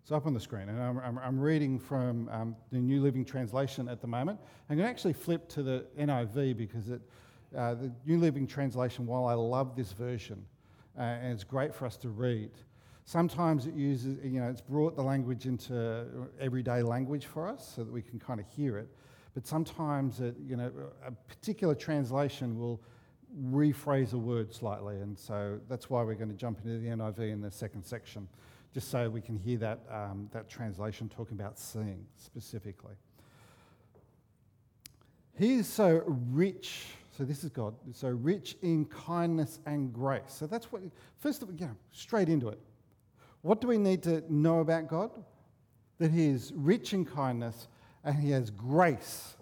So, 0.04 0.16
up 0.16 0.26
on 0.26 0.34
the 0.34 0.40
screen, 0.40 0.68
and 0.68 0.82
I'm, 0.82 0.98
I'm, 0.98 1.18
I'm 1.18 1.38
reading 1.38 1.78
from 1.78 2.28
um, 2.30 2.56
the 2.72 2.80
New 2.80 3.00
Living 3.00 3.24
Translation 3.24 3.88
at 3.88 4.00
the 4.00 4.08
moment. 4.08 4.40
I'm 4.68 4.76
going 4.76 4.84
to 4.84 4.90
actually 4.90 5.12
flip 5.12 5.48
to 5.50 5.62
the 5.62 5.86
NIV 5.96 6.56
because 6.56 6.88
it, 6.88 7.00
uh, 7.56 7.74
the 7.74 7.92
New 8.04 8.18
Living 8.18 8.48
Translation, 8.48 9.06
while 9.06 9.26
I 9.26 9.34
love 9.34 9.76
this 9.76 9.92
version, 9.92 10.44
uh, 10.98 11.02
and 11.02 11.32
it's 11.32 11.44
great 11.44 11.72
for 11.72 11.86
us 11.86 11.96
to 11.98 12.08
read, 12.08 12.50
sometimes 13.04 13.66
it 13.66 13.74
uses, 13.74 14.18
you 14.24 14.40
know, 14.40 14.48
it's 14.48 14.60
brought 14.60 14.96
the 14.96 15.02
language 15.02 15.46
into 15.46 16.28
everyday 16.40 16.82
language 16.82 17.26
for 17.26 17.46
us 17.46 17.72
so 17.76 17.84
that 17.84 17.92
we 17.92 18.02
can 18.02 18.18
kind 18.18 18.40
of 18.40 18.46
hear 18.48 18.78
it. 18.78 18.88
But 19.34 19.46
sometimes, 19.46 20.20
it, 20.20 20.36
you 20.46 20.56
know, 20.56 20.70
a 21.06 21.12
particular 21.12 21.74
translation 21.74 22.58
will 22.58 22.80
rephrase 23.50 24.12
a 24.12 24.18
word 24.18 24.52
slightly, 24.52 24.96
and 24.96 25.18
so 25.18 25.58
that's 25.68 25.88
why 25.88 26.02
we're 26.02 26.14
going 26.14 26.28
to 26.28 26.36
jump 26.36 26.58
into 26.64 26.78
the 26.78 26.88
NIV 26.88 27.32
in 27.32 27.40
the 27.40 27.50
second 27.50 27.84
section, 27.84 28.28
just 28.74 28.90
so 28.90 29.08
we 29.08 29.22
can 29.22 29.38
hear 29.38 29.56
that, 29.58 29.80
um, 29.90 30.28
that 30.32 30.50
translation 30.50 31.08
talking 31.08 31.38
about 31.38 31.58
seeing 31.58 32.04
specifically. 32.16 32.94
He 35.38 35.54
is 35.54 35.66
so 35.66 36.02
rich, 36.06 36.84
so 37.16 37.24
this 37.24 37.42
is 37.42 37.48
God, 37.48 37.74
so 37.92 38.08
rich 38.08 38.56
in 38.60 38.84
kindness 38.84 39.60
and 39.64 39.92
grace. 39.94 40.22
So 40.28 40.46
that's 40.46 40.70
what, 40.70 40.82
first 41.18 41.42
of 41.42 41.48
all, 41.48 41.54
know, 41.54 41.74
straight 41.90 42.28
into 42.28 42.48
it. 42.48 42.60
What 43.40 43.62
do 43.62 43.66
we 43.66 43.78
need 43.78 44.02
to 44.04 44.22
know 44.28 44.60
about 44.60 44.88
God? 44.88 45.10
That 45.98 46.10
He 46.10 46.26
is 46.26 46.52
rich 46.54 46.92
in 46.92 47.06
kindness 47.06 47.68
and 48.04 48.16
He 48.16 48.30
has 48.30 48.50
grace. 48.50 49.34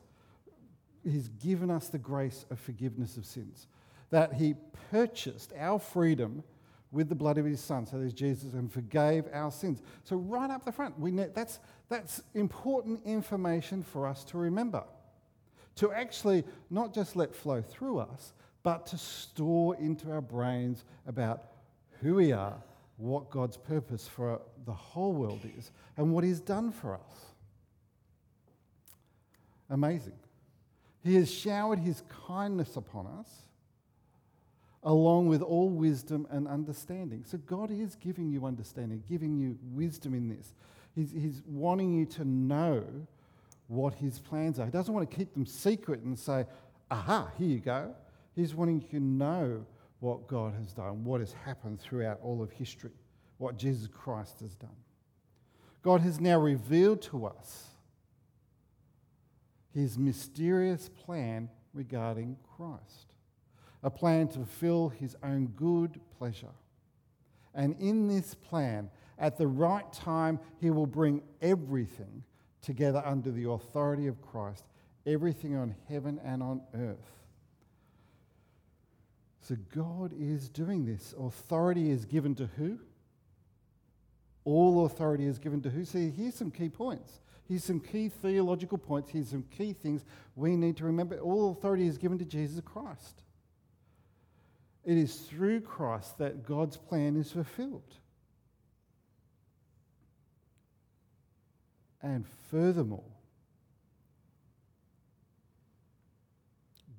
He's 1.05 1.29
given 1.29 1.71
us 1.71 1.89
the 1.89 1.99
grace 1.99 2.45
of 2.51 2.59
forgiveness 2.59 3.17
of 3.17 3.25
sins. 3.25 3.67
That 4.11 4.35
He 4.35 4.55
purchased 4.91 5.53
our 5.59 5.79
freedom 5.79 6.43
with 6.93 7.09
the 7.09 7.15
blood 7.15 7.39
of 7.39 7.45
His 7.45 7.61
Son. 7.61 7.87
So 7.87 7.99
there's 7.99 8.13
Jesus 8.13 8.53
and 8.53 8.73
forgave 8.73 9.25
our 9.33 9.51
sins. 9.51 9.83
So 10.05 10.17
right 10.17 10.51
up 10.51 10.65
the 10.65 10.73
front, 10.73 10.99
we 10.99 11.13
that's, 11.13 11.61
that's 11.89 12.23
important 12.35 13.01
information 13.05 13.83
for 13.83 14.07
us 14.07 14.25
to 14.25 14.39
remember. 14.39 14.85
To 15.77 15.93
actually 15.93 16.45
not 16.69 16.93
just 16.93 17.17
let 17.17 17.35
flow 17.35 17.63
through 17.63 18.01
us, 18.01 18.33
but 18.63 18.87
to 18.87 18.99
store 18.99 19.77
into 19.77 20.11
our 20.11 20.21
brains 20.21 20.85
about 21.07 21.45
who 22.03 22.17
we 22.17 22.33
are, 22.33 22.57
what 22.97 23.31
God's 23.31 23.57
purpose 23.57 24.07
for 24.07 24.43
the 24.67 24.73
whole 24.73 25.13
world 25.13 25.41
is, 25.57 25.71
and 25.97 26.13
what 26.13 26.25
He's 26.25 26.41
done 26.41 26.71
for 26.71 26.95
us. 26.95 27.30
Amazing. 29.71 30.19
He 31.03 31.15
has 31.15 31.33
showered 31.33 31.79
his 31.79 32.03
kindness 32.27 32.77
upon 32.77 33.07
us, 33.07 33.31
along 34.83 35.29
with 35.29 35.41
all 35.41 35.71
wisdom 35.71 36.27
and 36.31 36.47
understanding. 36.49 37.25
So, 37.25 37.39
God 37.39 37.71
is 37.71 37.95
giving 37.97 38.31
you 38.31 38.45
understanding, 38.45 39.03
giving 39.09 39.39
you 39.39 39.59
wisdom 39.73 40.15
in 40.15 40.29
this. 40.29 40.53
He's, 40.95 41.13
he's 41.13 41.43
wanting 41.47 41.95
you 41.95 42.05
to 42.07 42.25
know 42.25 42.85
what 43.69 43.95
his 43.95 44.19
plans 44.19 44.59
are. 44.59 44.65
He 44.65 44.73
doesn't 44.73 44.93
want 44.93 45.09
to 45.09 45.17
keep 45.17 45.33
them 45.33 45.47
secret 45.47 46.01
and 46.01 46.19
say, 46.19 46.45
aha, 46.91 47.31
here 47.39 47.49
you 47.49 47.61
go. 47.61 47.95
He's 48.35 48.55
wanting 48.55 48.81
you 48.81 48.89
to 48.99 49.01
know 49.01 49.65
what 50.01 50.27
God 50.27 50.55
has 50.55 50.73
done, 50.73 51.05
what 51.05 51.21
has 51.21 51.33
happened 51.45 51.81
throughout 51.81 52.19
all 52.23 52.43
of 52.43 52.51
history, 52.51 52.91
what 53.39 53.57
Jesus 53.57 53.87
Christ 53.87 54.41
has 54.41 54.55
done. 54.55 54.71
God 55.83 56.01
has 56.01 56.21
now 56.21 56.39
revealed 56.41 57.01
to 57.03 57.27
us 57.27 57.69
his 59.75 59.99
mysterious 59.99 60.89
plan 60.89 61.49
regarding 61.73 62.37
Christ, 62.57 63.15
a 63.83 63.91
plan 63.91 64.29
to 64.29 64.35
fulfill 64.35 64.89
his 64.89 65.17
own 65.23 65.47
good 65.57 66.01
pleasure. 66.19 66.55
And 67.55 67.77
in 67.81 68.09
this 68.09 68.35
plan, 68.35 68.91
at 69.19 69.37
the 69.37 69.47
right 69.47 69.91
time, 69.93 70.41
he 70.61 70.71
will 70.71 70.87
bring 70.87 71.23
everything 71.43 72.25
together 72.63 73.03
under 73.05 73.31
the 73.31 73.49
authority 73.49 74.07
of 74.07 74.21
Christ, 74.23 74.65
everything 75.07 75.57
on 75.57 75.75
heaven 75.89 76.21
and 76.25 76.43
on 76.43 76.63
earth. 76.75 77.21
So 79.41 79.57
God 79.75 80.13
is 80.19 80.49
doing 80.49 80.85
this. 80.85 81.15
Authority 81.19 81.91
is 81.91 82.05
given 82.05 82.35
to 82.37 82.47
who? 82.57 82.79
All 84.45 84.87
authority 84.87 85.27
is 85.27 85.39
given 85.39 85.61
to 85.63 85.71
who? 85.71 85.85
See, 85.85 86.11
here's 86.11 86.35
some 86.35 86.51
key 86.51 86.69
points. 86.69 87.21
Here's 87.51 87.65
some 87.65 87.81
key 87.81 88.09
theological 88.09 88.79
points. 88.79 89.11
Here's 89.11 89.31
some 89.31 89.43
key 89.51 89.73
things 89.73 90.05
we 90.37 90.55
need 90.55 90.77
to 90.77 90.85
remember. 90.85 91.19
All 91.19 91.51
authority 91.51 91.89
is 91.89 91.99
given 91.99 92.17
to 92.21 92.25
Jesus 92.25 92.61
Christ. 92.65 93.25
It 94.85 94.97
is 94.97 95.17
through 95.17 95.63
Christ 95.63 96.19
that 96.19 96.47
God's 96.47 96.77
plan 96.77 97.17
is 97.17 97.33
fulfilled. 97.33 97.97
And 102.01 102.25
furthermore, 102.53 103.03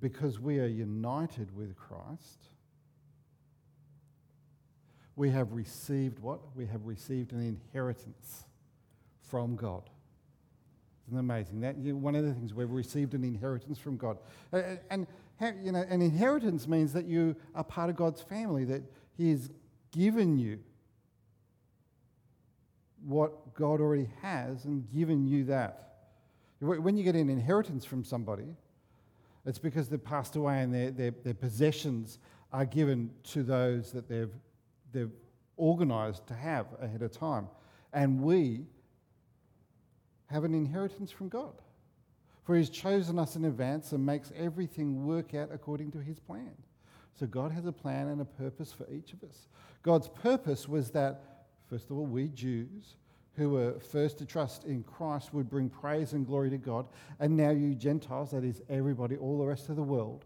because 0.02 0.38
we 0.38 0.60
are 0.60 0.68
united 0.68 1.56
with 1.56 1.78
Christ, 1.78 2.44
we 5.16 5.30
have 5.30 5.54
received 5.54 6.20
what? 6.20 6.42
We 6.58 6.66
have 6.66 6.86
received 6.86 7.32
an 7.32 7.40
inheritance 7.40 8.44
from 9.22 9.56
God. 9.56 9.90
Isn't 11.12 11.20
amazing? 11.20 11.60
That 11.60 11.78
you 11.78 11.98
one 11.98 12.16
of 12.16 12.24
the 12.24 12.34
things 12.34 12.54
we've 12.54 12.72
received 12.72 13.14
an 13.16 13.26
inheritance 13.26 13.78
from 13.78 13.98
God, 13.98 14.18
uh, 14.54 14.62
and 14.90 15.06
you 15.62 15.74
know, 15.74 15.84
an 15.90 16.02
inheritance 16.02 16.70
means 16.70 16.94
that 16.94 17.04
you 17.04 17.36
are 17.54 17.66
part 17.66 17.90
of 17.90 17.98
God's 17.98 18.22
family. 18.22 18.64
That 18.64 18.82
He 19.18 19.30
has 19.32 19.50
given 19.92 20.38
you 20.38 20.60
what 23.06 23.54
God 23.54 23.82
already 23.82 24.10
has 24.22 24.64
and 24.64 24.90
given 24.90 25.28
you 25.28 25.44
that. 25.46 25.96
When 26.62 26.96
you 26.96 27.04
get 27.04 27.16
an 27.16 27.30
inheritance 27.30 27.84
from 27.84 28.06
somebody, 28.06 28.56
it's 29.46 29.60
because 29.60 29.90
they've 29.90 30.02
passed 30.02 30.38
away 30.38 30.62
and 30.62 30.74
their, 30.74 30.92
their, 30.92 31.12
their 31.12 31.34
possessions 31.34 32.20
are 32.54 32.66
given 32.66 33.10
to 33.24 33.44
those 33.44 33.92
that 33.92 34.08
they've, 34.08 34.32
they've 34.94 35.12
organised 35.60 36.26
to 36.28 36.36
have 36.36 36.68
ahead 36.80 37.02
of 37.02 37.12
time. 37.12 37.50
And 37.92 38.22
we 38.22 38.62
have 40.32 40.44
an 40.44 40.54
inheritance 40.54 41.12
from 41.12 41.30
God. 41.30 41.54
For 42.44 42.56
He's 42.56 42.70
chosen 42.70 43.20
us 43.20 43.36
in 43.36 43.46
advance 43.46 43.92
and 43.92 44.06
makes 44.06 44.32
everything 44.36 45.06
work 45.06 45.34
out 45.34 45.50
according 45.52 45.92
to 45.92 46.00
His 46.00 46.20
plan. 46.20 46.52
So 47.20 47.28
God 47.28 47.52
has 47.52 47.66
a 47.66 47.72
plan 47.72 48.08
and 48.08 48.22
a 48.22 48.26
purpose 48.26 48.72
for 48.72 48.90
each 48.92 49.14
of 49.14 49.24
us. 49.24 49.48
God's 49.84 50.08
purpose 50.08 50.68
was 50.68 50.92
that, 50.92 51.46
first 51.70 51.90
of 51.90 51.98
all, 51.98 52.06
we 52.06 52.30
Jews 52.30 52.96
who 53.34 53.52
were 53.52 53.80
first 53.80 54.18
to 54.18 54.26
trust 54.26 54.66
in 54.66 54.84
Christ 54.84 55.34
would 55.34 55.50
bring 55.50 55.70
praise 55.70 56.14
and 56.14 56.26
glory 56.26 56.50
to 56.50 56.58
God. 56.58 56.88
And 57.20 57.38
now 57.38 57.52
you 57.52 57.76
Gentiles, 57.76 58.32
that 58.32 58.44
is 58.44 58.62
everybody, 58.70 59.16
all 59.16 59.38
the 59.38 59.46
rest 59.46 59.70
of 59.70 59.76
the 59.76 59.84
world, 59.84 60.26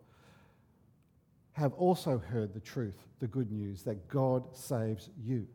have 1.53 1.73
also 1.73 2.17
heard 2.17 2.53
the 2.53 2.59
truth, 2.59 3.07
the 3.19 3.27
good 3.27 3.51
news 3.51 3.83
that 3.83 4.07
God 4.07 4.43
saves 4.55 5.09
you. 5.23 5.47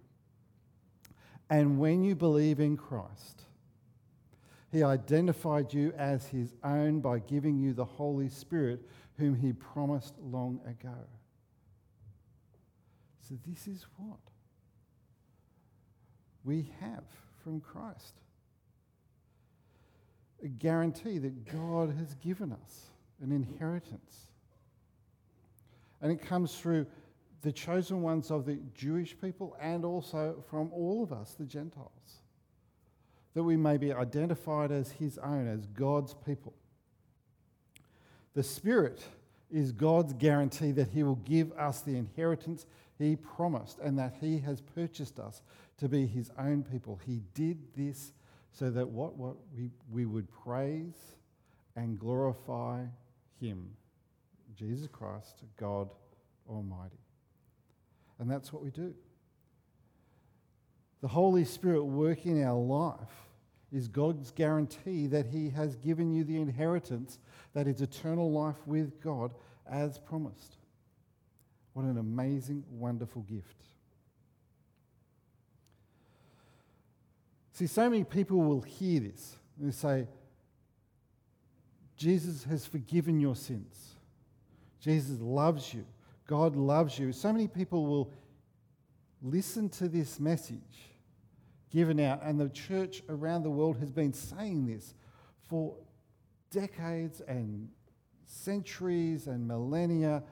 And 1.50 1.78
when 1.78 2.02
you 2.04 2.14
believe 2.14 2.60
in 2.60 2.76
Christ, 2.76 3.42
He 4.70 4.82
identified 4.82 5.74
you 5.74 5.92
as 5.96 6.26
His 6.26 6.54
own 6.62 7.00
by 7.00 7.18
giving 7.18 7.58
you 7.58 7.72
the 7.72 7.84
Holy 7.84 8.28
Spirit, 8.28 8.80
whom 9.18 9.34
He 9.34 9.52
promised 9.52 10.14
long 10.20 10.60
ago. 10.66 10.94
So, 13.20 13.34
this 13.46 13.66
is 13.66 13.86
what 13.96 14.18
we 16.44 16.70
have 16.80 17.04
from 17.42 17.60
Christ. 17.60 18.14
A 20.42 20.48
guarantee 20.48 21.18
that 21.18 21.44
God 21.52 21.94
has 21.98 22.14
given 22.14 22.52
us 22.52 22.86
an 23.20 23.30
inheritance. 23.30 24.30
And 26.00 26.10
it 26.10 26.22
comes 26.22 26.56
through 26.56 26.86
the 27.42 27.52
chosen 27.52 28.02
ones 28.02 28.30
of 28.30 28.46
the 28.46 28.58
Jewish 28.74 29.16
people 29.20 29.56
and 29.60 29.84
also 29.84 30.42
from 30.48 30.72
all 30.72 31.02
of 31.02 31.12
us, 31.12 31.34
the 31.38 31.44
Gentiles. 31.44 32.19
That 33.34 33.44
we 33.44 33.56
may 33.56 33.76
be 33.76 33.92
identified 33.92 34.72
as 34.72 34.92
His 34.92 35.18
own, 35.18 35.46
as 35.46 35.66
God's 35.66 36.14
people. 36.14 36.54
The 38.34 38.42
Spirit 38.42 39.02
is 39.50 39.72
God's 39.72 40.12
guarantee 40.12 40.72
that 40.72 40.88
He 40.88 41.02
will 41.02 41.16
give 41.16 41.52
us 41.52 41.80
the 41.80 41.96
inheritance 41.96 42.66
He 42.98 43.16
promised 43.16 43.78
and 43.78 43.98
that 43.98 44.16
He 44.20 44.38
has 44.38 44.60
purchased 44.60 45.18
us 45.18 45.42
to 45.80 45.88
be 45.88 46.06
his 46.06 46.30
own 46.38 46.62
people. 46.62 47.00
He 47.06 47.22
did 47.34 47.58
this 47.74 48.12
so 48.52 48.70
that 48.70 48.88
what, 48.88 49.16
what 49.16 49.36
we, 49.56 49.70
we 49.90 50.04
would 50.04 50.28
praise 50.30 51.16
and 51.74 51.98
glorify 51.98 52.84
him, 53.40 53.70
Jesus 54.54 54.88
Christ, 54.92 55.42
God 55.58 55.88
Almighty. 56.48 56.98
And 58.18 58.30
that's 58.30 58.52
what 58.52 58.62
we 58.62 58.70
do. 58.70 58.94
The 61.00 61.08
Holy 61.08 61.44
Spirit 61.44 61.84
working 61.84 62.38
in 62.38 62.44
our 62.44 62.58
life 62.58 62.98
is 63.72 63.88
God's 63.88 64.30
guarantee 64.32 65.06
that 65.06 65.26
He 65.26 65.50
has 65.50 65.76
given 65.76 66.12
you 66.12 66.24
the 66.24 66.40
inheritance 66.40 67.18
that 67.54 67.66
is 67.66 67.80
eternal 67.80 68.30
life 68.30 68.66
with 68.66 69.00
God 69.00 69.32
as 69.70 69.98
promised. 69.98 70.56
What 71.72 71.84
an 71.84 71.98
amazing, 71.98 72.64
wonderful 72.70 73.22
gift. 73.22 73.54
See, 77.52 77.66
so 77.66 77.88
many 77.88 78.04
people 78.04 78.38
will 78.38 78.62
hear 78.62 79.00
this 79.00 79.36
and 79.60 79.74
say, 79.74 80.06
Jesus 81.96 82.44
has 82.44 82.66
forgiven 82.66 83.20
your 83.20 83.36
sins. 83.36 83.94
Jesus 84.80 85.20
loves 85.20 85.72
you. 85.72 85.84
God 86.26 86.56
loves 86.56 86.98
you. 86.98 87.12
So 87.12 87.32
many 87.32 87.46
people 87.46 87.86
will 87.86 88.12
listen 89.22 89.68
to 89.68 89.88
this 89.88 90.18
message 90.18 90.89
given 91.70 92.00
out, 92.00 92.20
and 92.22 92.40
the 92.40 92.48
church 92.48 93.02
around 93.08 93.42
the 93.42 93.50
world 93.50 93.78
has 93.78 93.90
been 93.90 94.12
saying 94.12 94.66
this 94.66 94.94
for 95.48 95.76
decades 96.50 97.20
and 97.20 97.68
centuries 98.24 99.26
and 99.26 99.46
millennia. 99.46 100.22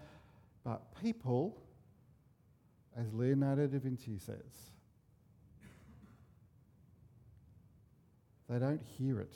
But 0.64 0.82
people, 1.00 1.60
as 2.96 3.12
Leonardo 3.12 3.66
da 3.66 3.78
Vinci 3.78 4.18
says, 4.18 4.68
They 8.48 8.58
don't 8.58 8.82
hear 8.82 9.20
it. 9.20 9.34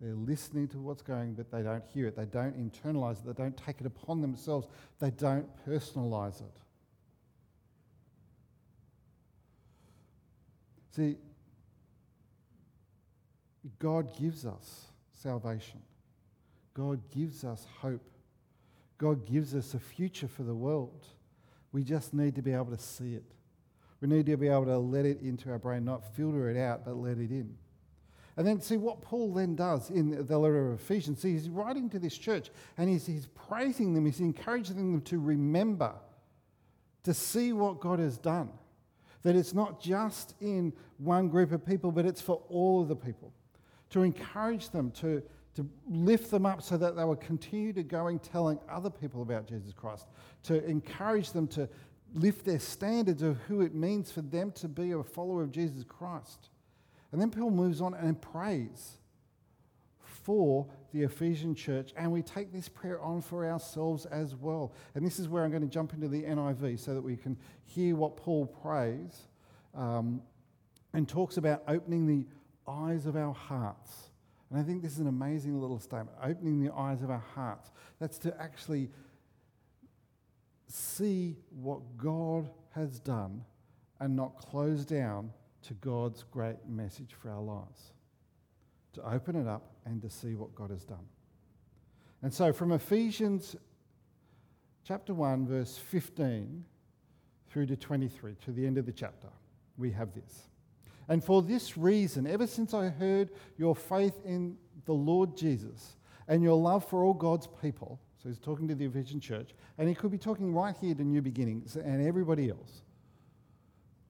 They're 0.00 0.14
listening 0.14 0.68
to 0.68 0.78
what's 0.78 1.02
going, 1.02 1.34
but 1.34 1.50
they 1.50 1.62
don't 1.62 1.84
hear 1.92 2.08
it. 2.08 2.16
They 2.16 2.24
don't 2.24 2.56
internalize 2.58 3.20
it. 3.20 3.26
They 3.26 3.42
don't 3.42 3.56
take 3.56 3.80
it 3.80 3.86
upon 3.86 4.20
themselves. 4.20 4.66
They 4.98 5.10
don't 5.10 5.46
personalize 5.66 6.40
it. 6.40 6.56
See, 10.94 11.16
God 13.78 14.16
gives 14.16 14.46
us 14.46 14.86
salvation. 15.12 15.80
God 16.72 17.00
gives 17.10 17.44
us 17.44 17.66
hope. 17.80 18.02
God 18.98 19.26
gives 19.26 19.54
us 19.54 19.74
a 19.74 19.80
future 19.80 20.28
for 20.28 20.44
the 20.44 20.54
world. 20.54 21.06
We 21.72 21.82
just 21.82 22.14
need 22.14 22.36
to 22.36 22.42
be 22.42 22.52
able 22.52 22.66
to 22.76 22.78
see 22.78 23.14
it. 23.14 23.24
We 24.00 24.08
need 24.08 24.26
to 24.26 24.36
be 24.36 24.48
able 24.48 24.66
to 24.66 24.78
let 24.78 25.04
it 25.04 25.20
into 25.20 25.50
our 25.50 25.58
brain, 25.58 25.84
not 25.84 26.14
filter 26.14 26.48
it 26.48 26.56
out, 26.56 26.84
but 26.84 26.96
let 26.96 27.18
it 27.18 27.30
in. 27.30 27.56
And 28.36 28.46
then 28.46 28.60
see 28.60 28.76
what 28.76 29.02
Paul 29.02 29.32
then 29.32 29.56
does 29.56 29.90
in 29.90 30.26
the 30.26 30.38
letter 30.38 30.72
of 30.72 30.80
Ephesians. 30.80 31.20
See, 31.20 31.32
he's 31.32 31.48
writing 31.48 31.88
to 31.90 31.98
this 31.98 32.16
church 32.16 32.50
and 32.76 32.88
he's, 32.88 33.06
he's 33.06 33.26
praising 33.26 33.94
them, 33.94 34.06
he's 34.06 34.20
encouraging 34.20 34.76
them 34.76 35.00
to 35.02 35.18
remember, 35.18 35.94
to 37.04 37.14
see 37.14 37.52
what 37.52 37.80
God 37.80 37.98
has 37.98 38.18
done. 38.18 38.50
That 39.24 39.36
it's 39.36 39.54
not 39.54 39.80
just 39.80 40.34
in 40.40 40.72
one 40.98 41.28
group 41.28 41.50
of 41.52 41.66
people, 41.66 41.90
but 41.90 42.06
it's 42.06 42.20
for 42.20 42.42
all 42.48 42.80
of 42.80 42.88
the 42.88 42.96
people. 42.96 43.32
To 43.90 44.02
encourage 44.02 44.70
them, 44.70 44.90
to, 44.92 45.22
to 45.56 45.68
lift 45.88 46.30
them 46.30 46.46
up 46.46 46.62
so 46.62 46.76
that 46.76 46.96
they 46.96 47.04
will 47.04 47.16
continue 47.16 47.72
to 47.72 47.82
go 47.82 48.06
and 48.06 48.22
telling 48.22 48.58
other 48.70 48.90
people 48.90 49.22
about 49.22 49.48
Jesus 49.48 49.72
Christ. 49.72 50.06
To 50.44 50.64
encourage 50.64 51.32
them 51.32 51.48
to 51.48 51.68
lift 52.14 52.44
their 52.44 52.60
standards 52.60 53.22
of 53.22 53.38
who 53.48 53.62
it 53.62 53.74
means 53.74 54.12
for 54.12 54.22
them 54.22 54.52
to 54.52 54.68
be 54.68 54.92
a 54.92 55.02
follower 55.02 55.42
of 55.42 55.50
Jesus 55.50 55.84
Christ. 55.84 56.50
And 57.12 57.20
then 57.20 57.30
Paul 57.30 57.50
moves 57.50 57.80
on 57.80 57.94
and 57.94 58.20
prays 58.20 58.98
for 60.24 60.66
the 60.92 61.02
Ephesian 61.02 61.54
church, 61.54 61.92
and 61.96 62.10
we 62.10 62.22
take 62.22 62.52
this 62.52 62.68
prayer 62.68 63.00
on 63.00 63.20
for 63.20 63.46
ourselves 63.46 64.06
as 64.06 64.34
well. 64.34 64.72
And 64.94 65.06
this 65.06 65.18
is 65.18 65.28
where 65.28 65.44
I'm 65.44 65.50
going 65.50 65.62
to 65.62 65.68
jump 65.68 65.92
into 65.92 66.08
the 66.08 66.22
NIV 66.22 66.80
so 66.80 66.94
that 66.94 67.02
we 67.02 67.16
can 67.16 67.36
hear 67.64 67.94
what 67.94 68.16
Paul 68.16 68.46
prays 68.46 69.28
um, 69.74 70.22
and 70.92 71.08
talks 71.08 71.36
about 71.36 71.62
opening 71.68 72.06
the 72.06 72.26
eyes 72.66 73.06
of 73.06 73.16
our 73.16 73.34
hearts. 73.34 74.10
And 74.50 74.58
I 74.58 74.62
think 74.62 74.82
this 74.82 74.92
is 74.92 75.00
an 75.00 75.08
amazing 75.08 75.60
little 75.60 75.78
statement 75.78 76.16
opening 76.22 76.62
the 76.62 76.72
eyes 76.72 77.02
of 77.02 77.10
our 77.10 77.24
hearts. 77.34 77.70
That's 78.00 78.18
to 78.18 78.34
actually 78.40 78.90
see 80.68 81.36
what 81.50 81.80
God 81.98 82.48
has 82.70 82.98
done 82.98 83.44
and 84.00 84.16
not 84.16 84.36
close 84.38 84.84
down 84.84 85.30
to 85.62 85.74
God's 85.74 86.24
great 86.24 86.66
message 86.68 87.14
for 87.20 87.30
our 87.30 87.40
lives. 87.40 87.93
To 88.94 89.12
open 89.12 89.34
it 89.34 89.48
up 89.48 89.72
and 89.84 90.00
to 90.02 90.10
see 90.10 90.34
what 90.34 90.54
God 90.54 90.70
has 90.70 90.84
done. 90.84 91.06
And 92.22 92.32
so 92.32 92.52
from 92.52 92.72
Ephesians 92.72 93.56
chapter 94.86 95.12
1, 95.12 95.46
verse 95.46 95.76
15 95.76 96.64
through 97.48 97.66
to 97.66 97.76
23, 97.76 98.36
to 98.44 98.52
the 98.52 98.66
end 98.66 98.78
of 98.78 98.86
the 98.86 98.92
chapter, 98.92 99.28
we 99.76 99.90
have 99.90 100.14
this. 100.14 100.44
And 101.08 101.22
for 101.22 101.42
this 101.42 101.76
reason, 101.76 102.26
ever 102.26 102.46
since 102.46 102.72
I 102.72 102.88
heard 102.88 103.30
your 103.58 103.74
faith 103.74 104.14
in 104.24 104.56
the 104.84 104.92
Lord 104.92 105.36
Jesus 105.36 105.96
and 106.28 106.42
your 106.42 106.56
love 106.56 106.88
for 106.88 107.04
all 107.04 107.14
God's 107.14 107.48
people, 107.60 108.00
so 108.22 108.28
he's 108.28 108.38
talking 108.38 108.68
to 108.68 108.74
the 108.74 108.86
Ephesian 108.86 109.20
church, 109.20 109.50
and 109.76 109.88
he 109.88 109.94
could 109.94 110.10
be 110.10 110.18
talking 110.18 110.54
right 110.54 110.76
here 110.80 110.94
to 110.94 111.02
New 111.02 111.20
Beginnings 111.20 111.76
and 111.76 112.06
everybody 112.06 112.48
else, 112.48 112.83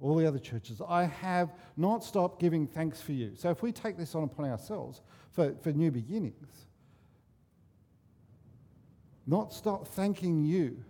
all 0.04 0.16
the 0.16 0.26
other 0.26 0.38
churches. 0.38 0.82
I 0.86 1.04
have 1.04 1.54
not 1.78 2.04
stopped 2.04 2.38
giving 2.38 2.66
thanks 2.66 3.00
for 3.00 3.12
you. 3.12 3.32
So 3.36 3.48
if 3.50 3.62
we 3.62 3.72
take 3.72 3.96
this 3.96 4.14
on 4.14 4.24
upon 4.24 4.44
ourselves 4.44 5.00
for, 5.32 5.54
for 5.62 5.72
New 5.72 5.90
Beginnings, 5.90 6.66
not 9.26 9.54
stop 9.54 9.88
thanking 9.88 10.44
you 10.44 10.84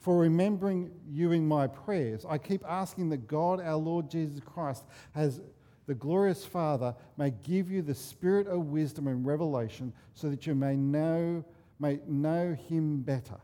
for 0.00 0.18
remembering 0.18 0.90
you 1.08 1.30
in 1.30 1.46
my 1.46 1.68
prayers. 1.68 2.26
I 2.28 2.38
keep 2.38 2.64
asking 2.68 3.10
that 3.10 3.28
God, 3.28 3.60
our 3.60 3.76
Lord 3.76 4.10
Jesus 4.10 4.40
Christ, 4.44 4.84
has 5.14 5.40
the 5.86 5.94
glorious 5.94 6.44
Father, 6.44 6.92
may 7.16 7.30
give 7.44 7.70
you 7.70 7.82
the 7.82 7.94
spirit 7.94 8.48
of 8.48 8.66
wisdom 8.66 9.06
and 9.06 9.24
revelation 9.24 9.92
so 10.14 10.28
that 10.28 10.44
you 10.44 10.56
may 10.56 10.76
know 10.76 11.44
may 11.78 12.00
know 12.08 12.56
him 12.68 13.02
better. 13.02 13.36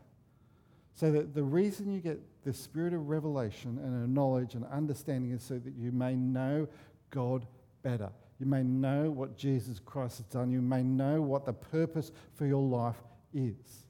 So 0.95 1.11
that 1.11 1.33
the 1.33 1.43
reason 1.43 1.91
you 1.91 1.99
get 1.99 2.19
the 2.43 2.53
spirit 2.53 2.93
of 2.93 3.09
revelation 3.09 3.79
and 3.83 4.03
a 4.03 4.07
knowledge 4.07 4.53
and 4.53 4.65
understanding 4.65 5.31
is 5.31 5.43
so 5.43 5.57
that 5.59 5.73
you 5.75 5.91
may 5.91 6.15
know 6.15 6.67
God 7.09 7.45
better. 7.81 8.09
You 8.39 8.45
may 8.45 8.63
know 8.63 9.09
what 9.09 9.37
Jesus 9.37 9.79
Christ 9.79 10.17
has 10.17 10.27
done. 10.27 10.51
You 10.51 10.61
may 10.61 10.83
know 10.83 11.21
what 11.21 11.45
the 11.45 11.53
purpose 11.53 12.11
for 12.35 12.45
your 12.45 12.61
life 12.61 13.01
is. 13.33 13.85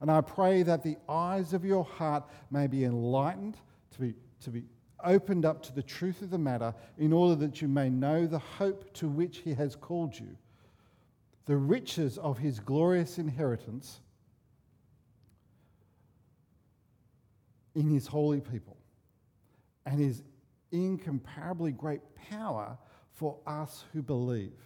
And 0.00 0.10
I 0.10 0.20
pray 0.20 0.62
that 0.62 0.82
the 0.82 0.96
eyes 1.08 1.52
of 1.52 1.64
your 1.64 1.84
heart 1.84 2.24
may 2.50 2.66
be 2.66 2.84
enlightened, 2.84 3.58
to 3.92 4.00
be, 4.00 4.14
to 4.42 4.50
be 4.50 4.64
opened 5.04 5.44
up 5.44 5.62
to 5.64 5.74
the 5.74 5.82
truth 5.82 6.22
of 6.22 6.30
the 6.30 6.38
matter, 6.38 6.74
in 6.98 7.12
order 7.12 7.34
that 7.36 7.60
you 7.60 7.68
may 7.68 7.90
know 7.90 8.26
the 8.26 8.38
hope 8.38 8.92
to 8.94 9.08
which 9.08 9.38
He 9.38 9.54
has 9.54 9.76
called 9.76 10.18
you 10.18 10.36
the 11.50 11.56
riches 11.56 12.16
of 12.18 12.38
his 12.38 12.60
glorious 12.60 13.18
inheritance 13.18 14.00
in 17.74 17.88
his 17.88 18.06
holy 18.06 18.40
people 18.40 18.76
and 19.86 20.00
his 20.00 20.22
incomparably 20.72 21.72
great 21.72 22.00
power 22.30 22.76
for 23.12 23.38
us 23.46 23.84
who 23.92 24.02
believe. 24.02 24.58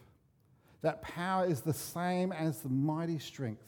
That 0.82 1.02
power 1.02 1.46
is 1.46 1.60
the 1.60 1.72
same 1.72 2.32
as 2.32 2.60
the 2.60 2.68
mighty 2.68 3.18
strength 3.18 3.64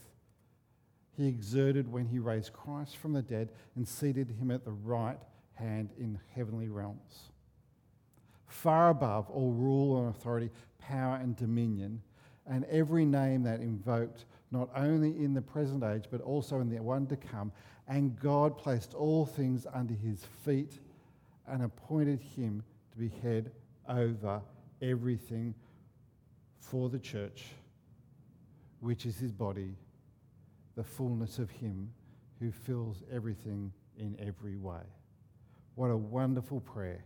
he 1.17 1.29
exerted 1.29 1.91
when 1.91 2.07
he 2.07 2.19
raised 2.19 2.53
Christ 2.53 2.99
from 2.99 3.15
the 3.15 3.23
dead 3.23 3.49
and 3.75 3.89
seated 3.89 4.31
him 4.31 4.51
at 4.51 4.65
the 4.65 4.73
right 4.73 5.19
hand 5.55 5.91
in 5.99 6.19
heavenly 6.35 6.69
realms. 6.69 7.31
Far 8.47 8.91
above 8.91 9.31
all 9.31 9.53
rule 9.53 9.99
and 9.99 10.15
authority, 10.15 10.51
power 10.79 11.17
and 11.17 11.35
dominion 11.35 12.03
and 12.47 12.65
every 12.67 13.05
name 13.05 13.43
that 13.43 13.61
invoked, 13.61 14.27
not 14.51 14.71
only 14.77 15.11
in 15.11 15.35
the 15.35 15.43
present 15.43 15.83
age, 15.83 16.05
but 16.11 16.21
also 16.21 16.61
in 16.61 16.69
the 16.69 16.81
one 16.81 17.07
to 17.07 17.17
come. 17.17 17.51
And 17.89 18.19
God 18.19 18.59
placed 18.59 18.95
all 18.95 19.27
things 19.27 19.67
under 19.73 19.95
his 19.95 20.25
feet 20.45 20.79
and 21.47 21.63
appointed 21.63 22.21
him 22.21 22.63
to 22.93 22.99
be 22.99 23.11
head 23.23 23.53
over 23.89 24.43
everything 24.83 25.55
for 26.59 26.89
the 26.89 26.99
church, 26.99 27.45
which 28.81 29.07
is 29.07 29.17
his 29.19 29.31
body, 29.31 29.77
the 30.75 30.83
fullness 30.83 31.39
of 31.39 31.51
him 31.51 31.91
who 32.41 32.51
fills 32.51 33.03
everything 33.13 33.73
in 33.99 34.17
every 34.21 34.57
way. 34.57 34.83
What 35.77 35.91
a 35.91 35.97
wonderful 35.97 36.61
prayer. 36.61 37.05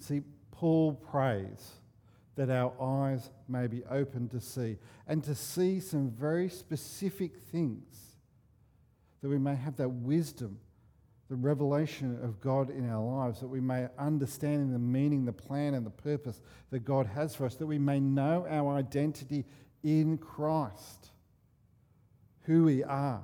See, 0.00 0.22
Paul 0.50 0.94
prays 0.94 1.72
that 2.36 2.50
our 2.50 2.72
eyes 2.80 3.30
may 3.48 3.66
be 3.66 3.84
open 3.84 4.28
to 4.28 4.40
see, 4.40 4.76
and 5.06 5.22
to 5.24 5.34
see 5.34 5.80
some 5.80 6.10
very 6.10 6.48
specific 6.48 7.36
things, 7.36 8.16
that 9.22 9.28
we 9.28 9.38
may 9.38 9.54
have 9.54 9.76
that 9.76 9.88
wisdom, 9.88 10.58
the 11.28 11.36
revelation 11.36 12.18
of 12.22 12.40
God 12.40 12.70
in 12.70 12.90
our 12.90 13.02
lives, 13.02 13.40
that 13.40 13.48
we 13.48 13.60
may 13.60 13.88
understand 13.98 14.74
the 14.74 14.78
meaning, 14.78 15.24
the 15.24 15.32
plan, 15.32 15.74
and 15.74 15.86
the 15.86 15.90
purpose 15.90 16.42
that 16.70 16.80
God 16.80 17.06
has 17.06 17.34
for 17.34 17.46
us, 17.46 17.54
that 17.56 17.66
we 17.66 17.78
may 17.78 18.00
know 18.00 18.46
our 18.48 18.76
identity 18.76 19.44
in 19.82 20.18
Christ, 20.18 21.10
who 22.42 22.64
we 22.64 22.82
are. 22.84 23.22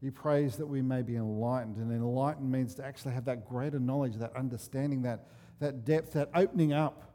He 0.00 0.10
prays 0.10 0.56
that 0.56 0.66
we 0.66 0.82
may 0.82 1.02
be 1.02 1.16
enlightened, 1.16 1.76
and 1.76 1.90
enlightened 1.90 2.50
means 2.50 2.74
to 2.76 2.84
actually 2.84 3.14
have 3.14 3.24
that 3.24 3.48
greater 3.48 3.80
knowledge, 3.80 4.14
that 4.16 4.36
understanding, 4.36 5.02
that 5.02 5.26
that 5.60 5.84
depth, 5.84 6.12
that 6.12 6.30
opening 6.34 6.72
up, 6.72 7.14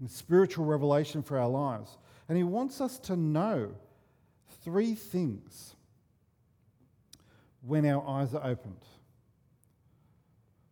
and 0.00 0.10
spiritual 0.10 0.64
revelation 0.64 1.22
for 1.22 1.38
our 1.38 1.48
lives. 1.48 1.96
And 2.28 2.36
He 2.36 2.44
wants 2.44 2.80
us 2.80 2.98
to 3.00 3.16
know 3.16 3.74
three 4.62 4.94
things 4.94 5.76
when 7.62 7.86
our 7.86 8.06
eyes 8.06 8.34
are 8.34 8.44
opened. 8.44 8.84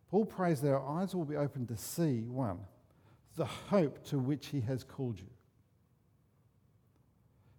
Paul 0.09 0.25
prays 0.25 0.61
that 0.61 0.71
our 0.71 1.01
eyes 1.01 1.15
will 1.15 1.25
be 1.25 1.35
opened 1.35 1.69
to 1.69 1.77
see, 1.77 2.21
one, 2.21 2.59
the 3.35 3.45
hope 3.45 4.03
to 4.05 4.19
which 4.19 4.47
He 4.47 4.61
has 4.61 4.83
called 4.83 5.19
you. 5.19 5.29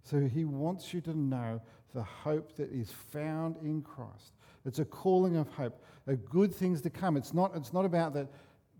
So 0.05 0.21
He 0.21 0.45
wants 0.45 0.95
you 0.95 1.01
to 1.01 1.19
know 1.19 1.61
the 1.95 2.03
hope 2.03 2.57
that 2.57 2.71
is 2.71 2.93
found 2.93 3.57
in 3.63 3.83
Christ. 3.83 4.33
It's 4.64 4.79
a 4.79 4.85
calling 4.85 5.37
of 5.37 5.48
hope, 5.48 5.83
of 6.07 6.24
good 6.29 6.55
things 6.55 6.81
to 6.83 6.90
come. 6.90 7.16
It's 7.16 7.35
not, 7.35 7.53
it's 7.55 7.72
not 7.72 7.85
about 7.85 8.14
that, 8.14 8.29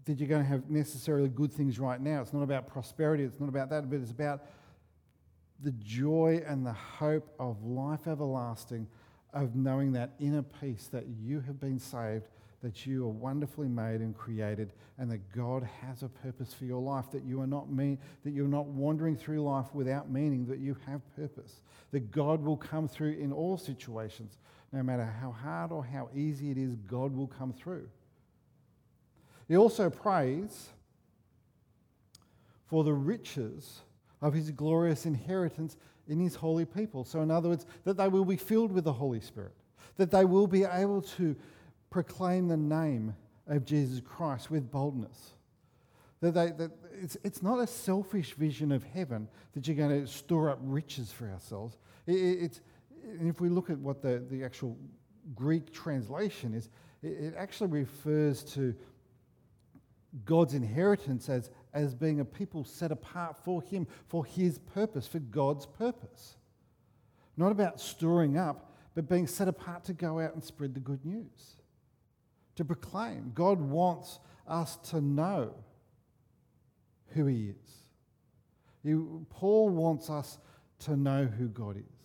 that 0.07 0.19
you're 0.19 0.29
going 0.29 0.43
to 0.43 0.49
have 0.49 0.71
necessarily 0.71 1.29
good 1.29 1.53
things 1.53 1.79
right 1.79 2.01
now. 2.01 2.21
It's 2.21 2.33
not 2.33 2.43
about 2.43 2.67
prosperity. 2.67 3.25
It's 3.25 3.41
not 3.41 3.49
about 3.49 3.71
that, 3.71 3.91
but 3.91 4.01
it's 4.01 4.11
about 4.11 4.43
the 5.63 5.73
joy 5.73 6.43
and 6.47 6.67
the 6.67 6.73
hope 6.73 7.35
of 7.39 7.63
life 7.65 8.07
everlasting, 8.07 8.87
of 9.33 9.57
knowing 9.57 9.93
that 9.93 10.13
inner 10.21 10.43
peace 10.43 10.89
that 10.93 11.07
you 11.21 11.41
have 11.41 11.59
been 11.61 11.79
saved, 11.79 12.29
that 12.63 12.87
you 12.87 13.05
are 13.05 13.11
wonderfully 13.11 13.69
made 13.69 14.01
and 14.01 14.17
created, 14.17 14.73
and 14.99 15.11
that 15.11 15.33
God 15.33 15.69
has 15.83 16.03
a 16.03 16.09
purpose 16.09 16.55
for 16.55 16.65
your 16.65 16.81
life, 16.81 17.11
that 17.11 17.25
you 17.25 17.41
are 17.41 17.47
not 17.47 17.71
mean, 17.71 17.99
that 18.25 18.31
you're 18.31 18.47
not 18.47 18.67
wandering 18.67 19.17
through 19.17 19.43
life 19.43 19.67
without 19.75 20.11
meaning, 20.11 20.47
that 20.47 20.61
you 20.61 20.77
have 20.87 21.01
purpose, 21.17 21.63
that 21.91 22.11
God 22.11 22.43
will 22.43 22.57
come 22.57 22.89
through 22.89 23.13
in 23.13 23.33
all 23.33 23.59
situations, 23.59 24.39
no 24.75 24.83
matter 24.83 25.05
how 25.21 25.31
hard 25.31 25.71
or 25.71 25.85
how 25.85 26.09
easy 26.15 26.51
it 26.51 26.59
is, 26.59 26.75
God 26.89 27.15
will 27.15 27.29
come 27.29 27.53
through. 27.53 27.89
He 29.47 29.57
also 29.57 29.89
prays 29.89 30.71
for 32.67 32.83
the 32.83 32.93
riches 32.93 33.81
of 34.21 34.35
his 34.35 34.51
glorious 34.51 35.07
inheritance 35.07 35.77
in 36.09 36.19
his 36.19 36.35
holy 36.35 36.65
people. 36.65 37.05
So, 37.05 37.21
in 37.23 37.31
other 37.31 37.51
words, 37.51 37.67
that 37.85 37.97
they 37.97 38.09
will 38.09 38.25
be 38.25 38.37
filled 38.37 38.73
with 38.73 38.85
the 38.85 38.93
Holy 38.93 39.21
Spirit, 39.21 39.53
that 39.97 40.11
they 40.11 40.25
will 40.25 40.47
be 40.47 40.65
able 40.65 41.03
to 41.03 41.37
proclaim 41.91 42.49
the 42.49 42.57
name 42.57 43.15
of 43.47 43.65
Jesus 43.65 44.01
Christ 44.01 44.51
with 44.51 44.71
boldness. 44.71 45.35
That, 46.21 46.35
they, 46.35 46.51
that 46.53 46.71
it's, 47.01 47.17
it's 47.23 47.43
not 47.43 47.61
a 47.61 47.67
selfish 47.67 48.33
vision 48.33 48.73
of 48.73 48.83
heaven 48.83 49.29
that 49.53 49.69
you're 49.69 49.77
going 49.77 50.05
to 50.05 50.11
store 50.11 50.51
up 50.51 50.59
riches 50.63 51.13
for 51.13 51.29
ourselves. 51.29 51.77
It, 52.07 52.13
it's, 52.13 52.61
and 53.05 53.29
if 53.29 53.41
we 53.41 53.49
look 53.49 53.71
at 53.71 53.79
what 53.79 54.03
the, 54.03 54.25
the 54.31 54.45
actual 54.45 54.77
Greek 55.35 55.73
translation 55.73 56.55
is, 56.55 56.69
it, 57.03 57.09
it 57.09 57.35
actually 57.37 57.69
refers 57.69 58.43
to 58.45 58.75
God's 60.25 60.55
inheritance 60.55 61.29
as, 61.29 61.51
as 61.73 61.95
being 61.95 62.21
a 62.21 62.25
people 62.25 62.65
set 62.65 62.93
apart 62.93 63.37
for 63.45 63.63
Him, 63.63 63.87
for 64.07 64.25
His 64.25 64.59
purpose, 64.59 65.07
for 65.07 65.19
God's 65.19 65.67
purpose. 65.67 66.37
Not 67.37 67.51
about 67.51 67.81
storing 67.81 68.37
up, 68.37 68.73
but 68.95 69.09
being 69.09 69.27
set 69.27 69.49
apart 69.49 69.85
to 69.85 69.93
go 69.93 70.21
out 70.21 70.35
and 70.35 70.45
spread 70.45 70.75
the 70.75 70.81
good 70.81 71.05
news, 71.05 71.57
to 72.55 72.65
proclaim. 72.65 73.33
God 73.35 73.61
wants 73.61 74.21
us 74.47 74.77
to 74.91 75.01
know 75.01 75.55
who 77.09 77.27
He 77.27 77.51
is. 77.51 77.73
He, 78.85 78.95
Paul 79.31 79.71
wants 79.71 80.11
us 80.11 80.39
to 80.81 80.97
know 80.97 81.25
who 81.25 81.49
God 81.49 81.77
is. 81.79 82.04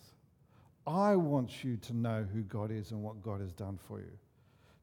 I 0.86 1.16
want 1.16 1.62
you 1.62 1.76
to 1.76 1.96
know 1.96 2.26
who 2.32 2.42
God 2.42 2.70
is 2.70 2.90
and 2.90 3.02
what 3.02 3.22
God 3.22 3.40
has 3.40 3.52
done 3.52 3.78
for 3.86 4.00
you. 4.00 4.18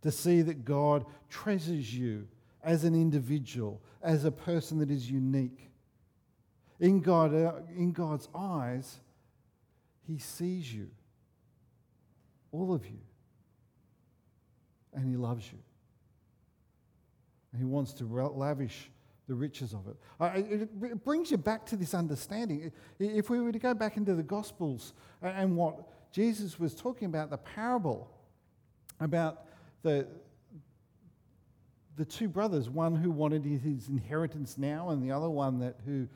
to 0.04 0.12
see 0.12 0.42
that 0.44 0.64
God 0.64 1.06
treasures 1.28 1.94
you 1.94 2.28
as 2.64 2.84
an 2.84 2.94
individual, 2.94 3.82
as 4.02 4.26
a 4.26 4.32
person 4.32 4.78
that 4.80 4.92
is 4.92 5.10
unique. 5.10 5.70
In, 6.80 7.02
God, 7.02 7.34
uh, 7.34 7.54
in 7.76 7.92
God's 7.92 8.30
eyes, 8.36 9.00
He 10.06 10.20
sees 10.20 10.72
you, 10.72 10.90
all 12.52 12.74
of 12.74 12.86
you, 12.86 13.00
and 14.94 15.10
He 15.10 15.18
loves 15.18 15.52
you. 15.52 15.60
And 17.52 17.60
He 17.60 17.66
wants 17.66 17.94
to 17.94 18.06
lavish 18.06 18.92
the 19.28 19.36
riches 19.36 19.74
of 19.74 19.88
it. 19.88 19.98
It 20.82 21.04
brings 21.04 21.32
you 21.32 21.38
back 21.38 21.66
to 21.68 21.76
this 21.76 21.94
understanding. 21.94 22.72
If 23.00 23.30
we 23.30 23.40
were 23.40 23.52
to 23.52 23.60
go 23.60 23.74
back 23.74 23.98
into 23.98 24.16
the 24.16 24.24
Gospels 24.24 24.94
and 25.22 25.58
what 25.58 26.12
Jesus 26.12 26.60
was 26.60 26.74
talking 26.74 27.08
about, 27.08 27.30
the 27.30 27.38
parable 27.38 28.10
about 29.00 29.46
the, 29.84 30.08
the 31.98 32.06
two 32.06 32.30
brothers, 32.30 32.70
one 32.70 32.96
who 32.96 33.12
wanted 33.12 33.44
his 33.44 33.90
inheritance 33.90 34.58
now 34.58 34.90
and 34.90 35.04
the 35.04 35.12
other 35.12 35.30
one 35.30 35.60
that 35.60 35.76
who, 35.86 36.08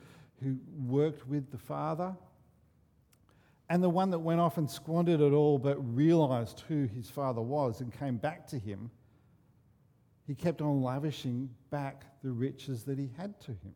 who 0.42 0.56
worked 0.78 1.28
with 1.28 1.50
the 1.50 1.58
father, 1.58 2.16
and 3.68 3.82
the 3.82 3.90
one 3.90 4.10
that 4.10 4.18
went 4.18 4.40
off 4.40 4.58
and 4.58 4.70
squandered 4.70 5.20
it 5.20 5.32
all 5.32 5.58
but 5.58 5.76
realized 5.94 6.62
who 6.68 6.86
his 6.86 7.08
father 7.08 7.40
was 7.40 7.80
and 7.80 7.92
came 7.92 8.16
back 8.16 8.46
to 8.46 8.58
him 8.58 8.90
he 10.26 10.34
kept 10.34 10.60
on 10.60 10.82
lavishing 10.82 11.50
back 11.70 12.04
the 12.22 12.30
riches 12.30 12.84
that 12.84 12.98
he 12.98 13.10
had 13.16 13.40
to 13.40 13.52
him. 13.52 13.74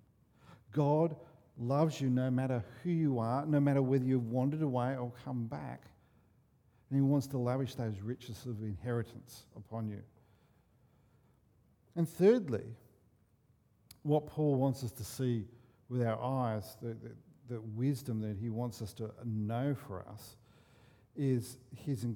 God 0.72 1.16
loves 1.58 2.00
you 2.00 2.10
no 2.10 2.30
matter 2.30 2.64
who 2.82 2.90
you 2.90 3.18
are, 3.18 3.46
no 3.46 3.60
matter 3.60 3.82
whether 3.82 4.04
you've 4.04 4.30
wandered 4.30 4.62
away 4.62 4.96
or 4.96 5.12
come 5.24 5.46
back. 5.46 5.82
And 6.90 6.98
he 6.98 7.02
wants 7.02 7.26
to 7.28 7.38
lavish 7.38 7.74
those 7.74 8.00
riches 8.00 8.46
of 8.46 8.62
inheritance 8.62 9.46
upon 9.56 9.88
you. 9.88 10.02
And 11.96 12.08
thirdly, 12.08 12.64
what 14.02 14.26
Paul 14.26 14.54
wants 14.56 14.84
us 14.84 14.92
to 14.92 15.04
see 15.04 15.46
with 15.88 16.02
our 16.02 16.22
eyes, 16.22 16.76
the, 16.80 16.88
the, 16.88 17.10
the 17.48 17.60
wisdom 17.60 18.20
that 18.20 18.36
he 18.36 18.50
wants 18.50 18.82
us 18.82 18.92
to 18.94 19.10
know 19.24 19.74
for 19.74 20.04
us, 20.08 20.36
is 21.16 21.56
his 21.74 22.06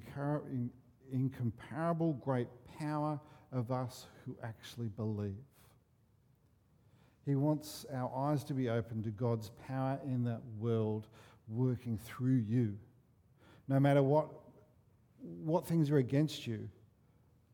incomparable 1.11 2.13
great 2.13 2.47
power 2.79 3.19
of 3.51 3.71
us 3.71 4.07
who 4.25 4.35
actually 4.43 4.87
believe. 4.87 5.35
He 7.25 7.35
wants 7.35 7.85
our 7.93 8.11
eyes 8.15 8.43
to 8.45 8.53
be 8.53 8.69
open 8.69 9.03
to 9.03 9.09
God's 9.09 9.51
power 9.67 9.99
in 10.05 10.23
that 10.23 10.41
world 10.59 11.07
working 11.47 11.97
through 11.97 12.43
you. 12.47 12.77
No 13.67 13.79
matter 13.79 14.01
what, 14.01 14.29
what 15.43 15.67
things 15.67 15.91
are 15.91 15.97
against 15.97 16.47
you, 16.47 16.67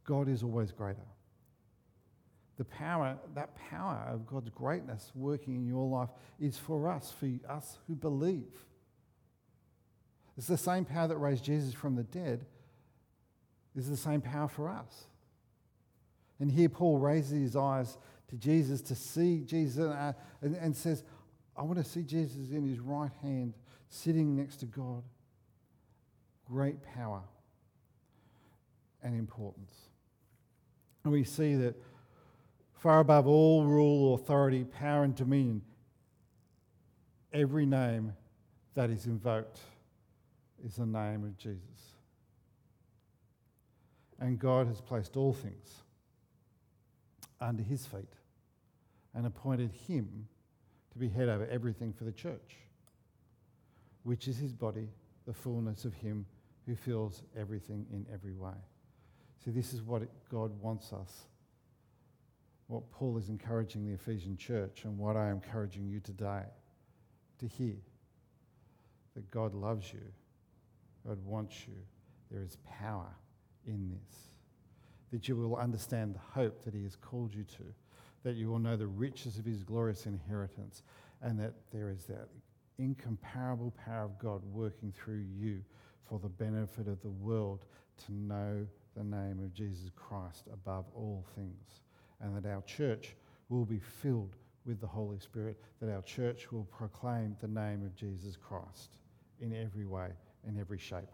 God 0.05 0.29
is 0.29 0.43
always 0.43 0.71
greater. 0.71 1.05
The 2.57 2.65
power, 2.65 3.17
that 3.35 3.55
power 3.69 4.07
of 4.09 4.25
God's 4.25 4.49
greatness 4.49 5.11
working 5.13 5.55
in 5.55 5.67
your 5.67 5.87
life 5.87 6.09
is 6.39 6.57
for 6.57 6.89
us, 6.89 7.13
for 7.19 7.29
us 7.49 7.77
who 7.87 7.95
believe. 7.95 8.53
It's 10.37 10.47
the 10.47 10.57
same 10.57 10.85
power 10.85 11.07
that 11.07 11.17
raised 11.17 11.43
Jesus 11.43 11.73
from 11.73 11.95
the 11.95 12.03
dead, 12.03 12.45
is 13.75 13.89
the 13.89 13.97
same 13.97 14.21
power 14.21 14.47
for 14.47 14.69
us. 14.69 15.05
And 16.39 16.51
here 16.51 16.69
Paul 16.69 16.99
raises 16.99 17.41
his 17.41 17.55
eyes 17.55 17.97
to 18.29 18.35
Jesus 18.35 18.81
to 18.81 18.95
see 18.95 19.41
Jesus 19.41 19.85
uh, 19.85 20.13
and, 20.41 20.55
and 20.55 20.75
says, 20.75 21.03
I 21.55 21.63
want 21.63 21.77
to 21.77 21.83
see 21.83 22.03
Jesus 22.03 22.51
in 22.51 22.67
his 22.67 22.79
right 22.79 23.11
hand, 23.21 23.53
sitting 23.89 24.35
next 24.35 24.57
to 24.57 24.65
God. 24.65 25.03
Great 26.47 26.77
power 26.83 27.23
and 29.01 29.17
importance. 29.17 29.73
And 31.03 31.11
we 31.11 31.23
see 31.23 31.55
that 31.55 31.75
far 32.75 32.99
above 32.99 33.27
all 33.27 33.63
rule, 33.63 34.13
authority, 34.13 34.63
power, 34.63 35.03
and 35.03 35.15
dominion, 35.15 35.61
every 37.33 37.65
name 37.65 38.13
that 38.75 38.89
is 38.89 39.07
invoked 39.07 39.59
is 40.63 40.75
the 40.75 40.85
name 40.85 41.23
of 41.23 41.37
Jesus. 41.37 41.95
And 44.19 44.37
God 44.37 44.67
has 44.67 44.81
placed 44.81 45.17
all 45.17 45.33
things 45.33 45.83
under 47.39 47.63
his 47.63 47.85
feet 47.85 48.13
and 49.13 49.25
appointed 49.25 49.71
him 49.87 50.27
to 50.91 50.99
be 50.99 51.09
head 51.09 51.29
over 51.29 51.47
everything 51.47 51.93
for 51.93 52.03
the 52.03 52.11
church, 52.11 52.55
which 54.03 54.27
is 54.27 54.37
his 54.37 54.53
body, 54.53 54.89
the 55.25 55.33
fullness 55.33 55.85
of 55.85 55.93
him 55.93 56.25
who 56.65 56.75
fills 56.75 57.23
everything 57.37 57.85
in 57.91 58.05
every 58.13 58.33
way. 58.33 58.57
See, 59.43 59.51
this 59.51 59.73
is 59.73 59.81
what 59.81 60.03
God 60.29 60.51
wants 60.61 60.93
us. 60.93 61.27
What 62.67 62.91
Paul 62.91 63.17
is 63.17 63.29
encouraging 63.29 63.85
the 63.85 63.93
Ephesian 63.93 64.35
church, 64.35 64.81
and 64.83 64.97
what 64.97 65.15
I 65.15 65.29
am 65.29 65.35
encouraging 65.35 65.87
you 65.87 66.01
today 66.01 66.43
to 67.39 67.47
hear 67.47 67.75
that 69.15 69.31
God 69.31 69.53
loves 69.53 69.93
you, 69.93 70.01
God 71.07 71.17
wants 71.25 71.65
you. 71.67 71.75
There 72.29 72.43
is 72.43 72.57
power 72.79 73.07
in 73.65 73.89
this 73.89 74.27
that 75.11 75.27
you 75.27 75.35
will 75.35 75.55
understand 75.55 76.13
the 76.13 76.39
hope 76.39 76.63
that 76.63 76.73
He 76.73 76.83
has 76.83 76.95
called 76.95 77.33
you 77.33 77.43
to, 77.43 77.63
that 78.23 78.35
you 78.35 78.49
will 78.49 78.59
know 78.59 78.75
the 78.75 78.87
riches 78.87 79.37
of 79.37 79.45
His 79.45 79.63
glorious 79.63 80.05
inheritance, 80.05 80.83
and 81.21 81.39
that 81.39 81.53
there 81.71 81.89
is 81.89 82.05
that 82.05 82.27
incomparable 82.77 83.73
power 83.83 84.03
of 84.03 84.19
God 84.19 84.41
working 84.51 84.91
through 84.91 85.25
you 85.39 85.61
for 86.03 86.19
the 86.19 86.29
benefit 86.29 86.87
of 86.87 87.01
the 87.01 87.09
world 87.09 87.65
to 88.05 88.13
know 88.13 88.65
the 88.95 89.03
name 89.03 89.39
of 89.43 89.53
Jesus 89.53 89.89
Christ 89.95 90.47
above 90.51 90.85
all 90.95 91.25
things, 91.35 91.81
and 92.21 92.35
that 92.35 92.49
our 92.49 92.61
church 92.63 93.15
will 93.49 93.65
be 93.65 93.79
filled 93.79 94.35
with 94.65 94.81
the 94.81 94.87
Holy 94.87 95.19
Spirit, 95.19 95.57
that 95.81 95.93
our 95.93 96.01
church 96.01 96.51
will 96.51 96.65
proclaim 96.65 97.35
the 97.39 97.47
name 97.47 97.83
of 97.83 97.95
Jesus 97.95 98.35
Christ 98.35 98.97
in 99.39 99.55
every 99.55 99.85
way, 99.85 100.09
in 100.47 100.59
every 100.59 100.77
shape. 100.77 101.09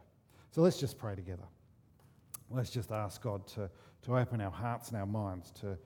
So 0.52 0.62
let's 0.62 0.80
just 0.80 0.98
pray 0.98 1.16
together 1.16 1.44
let's 2.50 2.70
just 2.70 2.92
ask 2.92 3.22
God 3.22 3.48
to, 3.48 3.70
to 4.04 4.18
open 4.18 4.42
our 4.42 4.52
hearts 4.52 4.90
and 4.90 4.98
our 4.98 5.06
minds 5.06 5.52
to, 5.62 5.78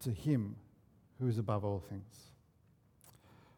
to 0.00 0.10
Him 0.10 0.56
who 1.18 1.28
is 1.28 1.38
above 1.38 1.64
all 1.64 1.80
things. 1.80 2.30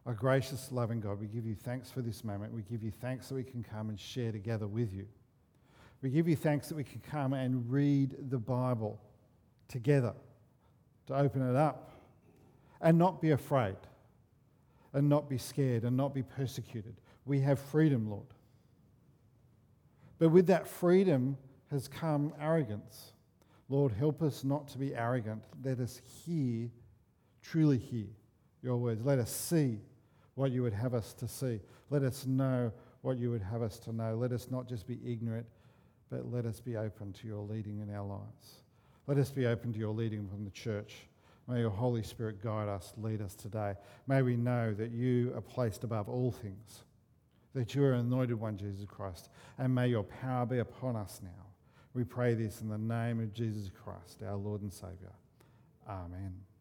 Our 0.05 0.15
gracious, 0.15 0.73
loving 0.73 1.01
God, 1.01 1.21
we 1.21 1.29
give 1.29 1.47
you 1.47 1.55
thanks 1.55 1.91
for 1.91 2.01
this 2.03 2.25
moment. 2.25 2.53
We 2.53 2.63
give 2.63 2.83
you 2.83 2.91
thanks 2.91 3.29
that 3.29 3.37
we 3.37 3.45
can 3.45 3.63
come 3.63 3.89
and 3.89 3.99
share 3.99 4.33
together 4.33 4.67
with 4.67 4.93
you. 4.93 5.07
We 6.03 6.11
give 6.11 6.27
you 6.27 6.35
thanks 6.35 6.69
that 6.69 6.75
we 6.75 6.83
can 6.83 7.01
come 7.01 7.33
and 7.33 7.71
read 7.71 8.17
the 8.31 8.39
Bible 8.39 9.01
together, 9.69 10.15
to 11.07 11.15
open 11.17 11.49
it 11.49 11.57
up 11.57 11.93
and 12.81 12.99
not 12.99 13.21
be 13.21 13.31
afraid 13.31 13.77
and 14.93 15.09
not 15.09 15.29
be 15.31 15.39
scared 15.39 15.85
and 15.85 15.97
not 15.97 16.13
be 16.13 16.23
persecuted. 16.23 16.97
We 17.25 17.41
have 17.41 17.61
freedom, 17.61 18.11
Lord. 18.11 18.27
But 20.23 20.29
with 20.29 20.47
that 20.47 20.69
freedom 20.69 21.37
has 21.73 21.89
come 21.89 22.33
arrogance. 22.41 23.11
Lord, 23.69 23.91
help 23.91 24.23
us 24.23 24.45
not 24.45 24.69
to 24.69 24.79
be 24.79 24.95
arrogant. 24.95 25.43
Let 25.65 25.81
us 25.81 26.01
hear, 26.25 26.71
truly 27.43 27.77
hear 27.77 28.07
your 28.63 28.77
words. 28.77 29.05
Let 29.05 29.19
us 29.19 29.33
see 29.33 29.81
what 30.37 30.53
you 30.53 30.63
would 30.63 30.75
have 30.75 30.95
us 30.95 31.13
to 31.15 31.27
see. 31.27 31.59
Let 31.91 32.05
us 32.05 32.25
know 32.25 32.71
what 33.01 33.19
you 33.19 33.33
would 33.33 33.43
have 33.43 33.63
us 33.63 33.81
to 33.81 33.93
know. 33.93 34.15
Let 34.15 34.31
us 34.31 34.47
not 34.49 34.69
just 34.69 34.87
be 34.87 35.01
ignorant, 35.05 35.47
but 36.09 36.31
let 36.31 36.47
us 36.47 36.61
be 36.61 36.77
open 36.77 37.13
to 37.15 37.27
your 37.27 37.43
leading 37.43 37.81
in 37.81 37.93
our 37.93 38.07
lives. 38.07 38.63
Let 39.09 39.19
us 39.19 39.33
be 39.33 39.47
open 39.47 39.73
to 39.73 39.79
your 39.81 39.93
leading 39.93 40.29
from 40.29 40.45
the 40.45 40.53
church. 40.53 40.99
May 41.49 41.59
your 41.59 41.71
Holy 41.71 42.05
Spirit 42.05 42.41
guide 42.41 42.69
us, 42.69 42.95
lead 42.97 43.23
us 43.23 43.35
today. 43.35 43.75
May 44.07 44.23
we 44.23 44.37
know 44.37 44.73
that 44.73 44.93
you 44.93 45.33
are 45.35 45.41
placed 45.41 45.83
above 45.83 46.09
all 46.09 46.31
things 46.31 46.85
that 47.55 47.75
you 47.75 47.85
are 47.85 47.95
anointed 47.95 48.39
one, 48.39 48.57
Jesus 48.57 48.85
Christ, 48.87 49.29
and 49.59 49.75
may 49.75 49.89
your 49.89 50.05
power 50.05 50.47
be 50.47 50.59
upon 50.59 50.97
us 50.97 51.21
now. 51.23 51.47
We 51.95 52.05
pray 52.05 52.35
this 52.35 52.63
in 52.63 52.69
the 52.69 52.79
name 52.79 53.21
of 53.21 53.33
Jesus 53.35 53.71
Christ, 53.71 54.23
our 54.23 54.37
Lord 54.37 54.63
and 54.63 54.73
Saviour. 54.73 55.13
Amen. 55.89 56.52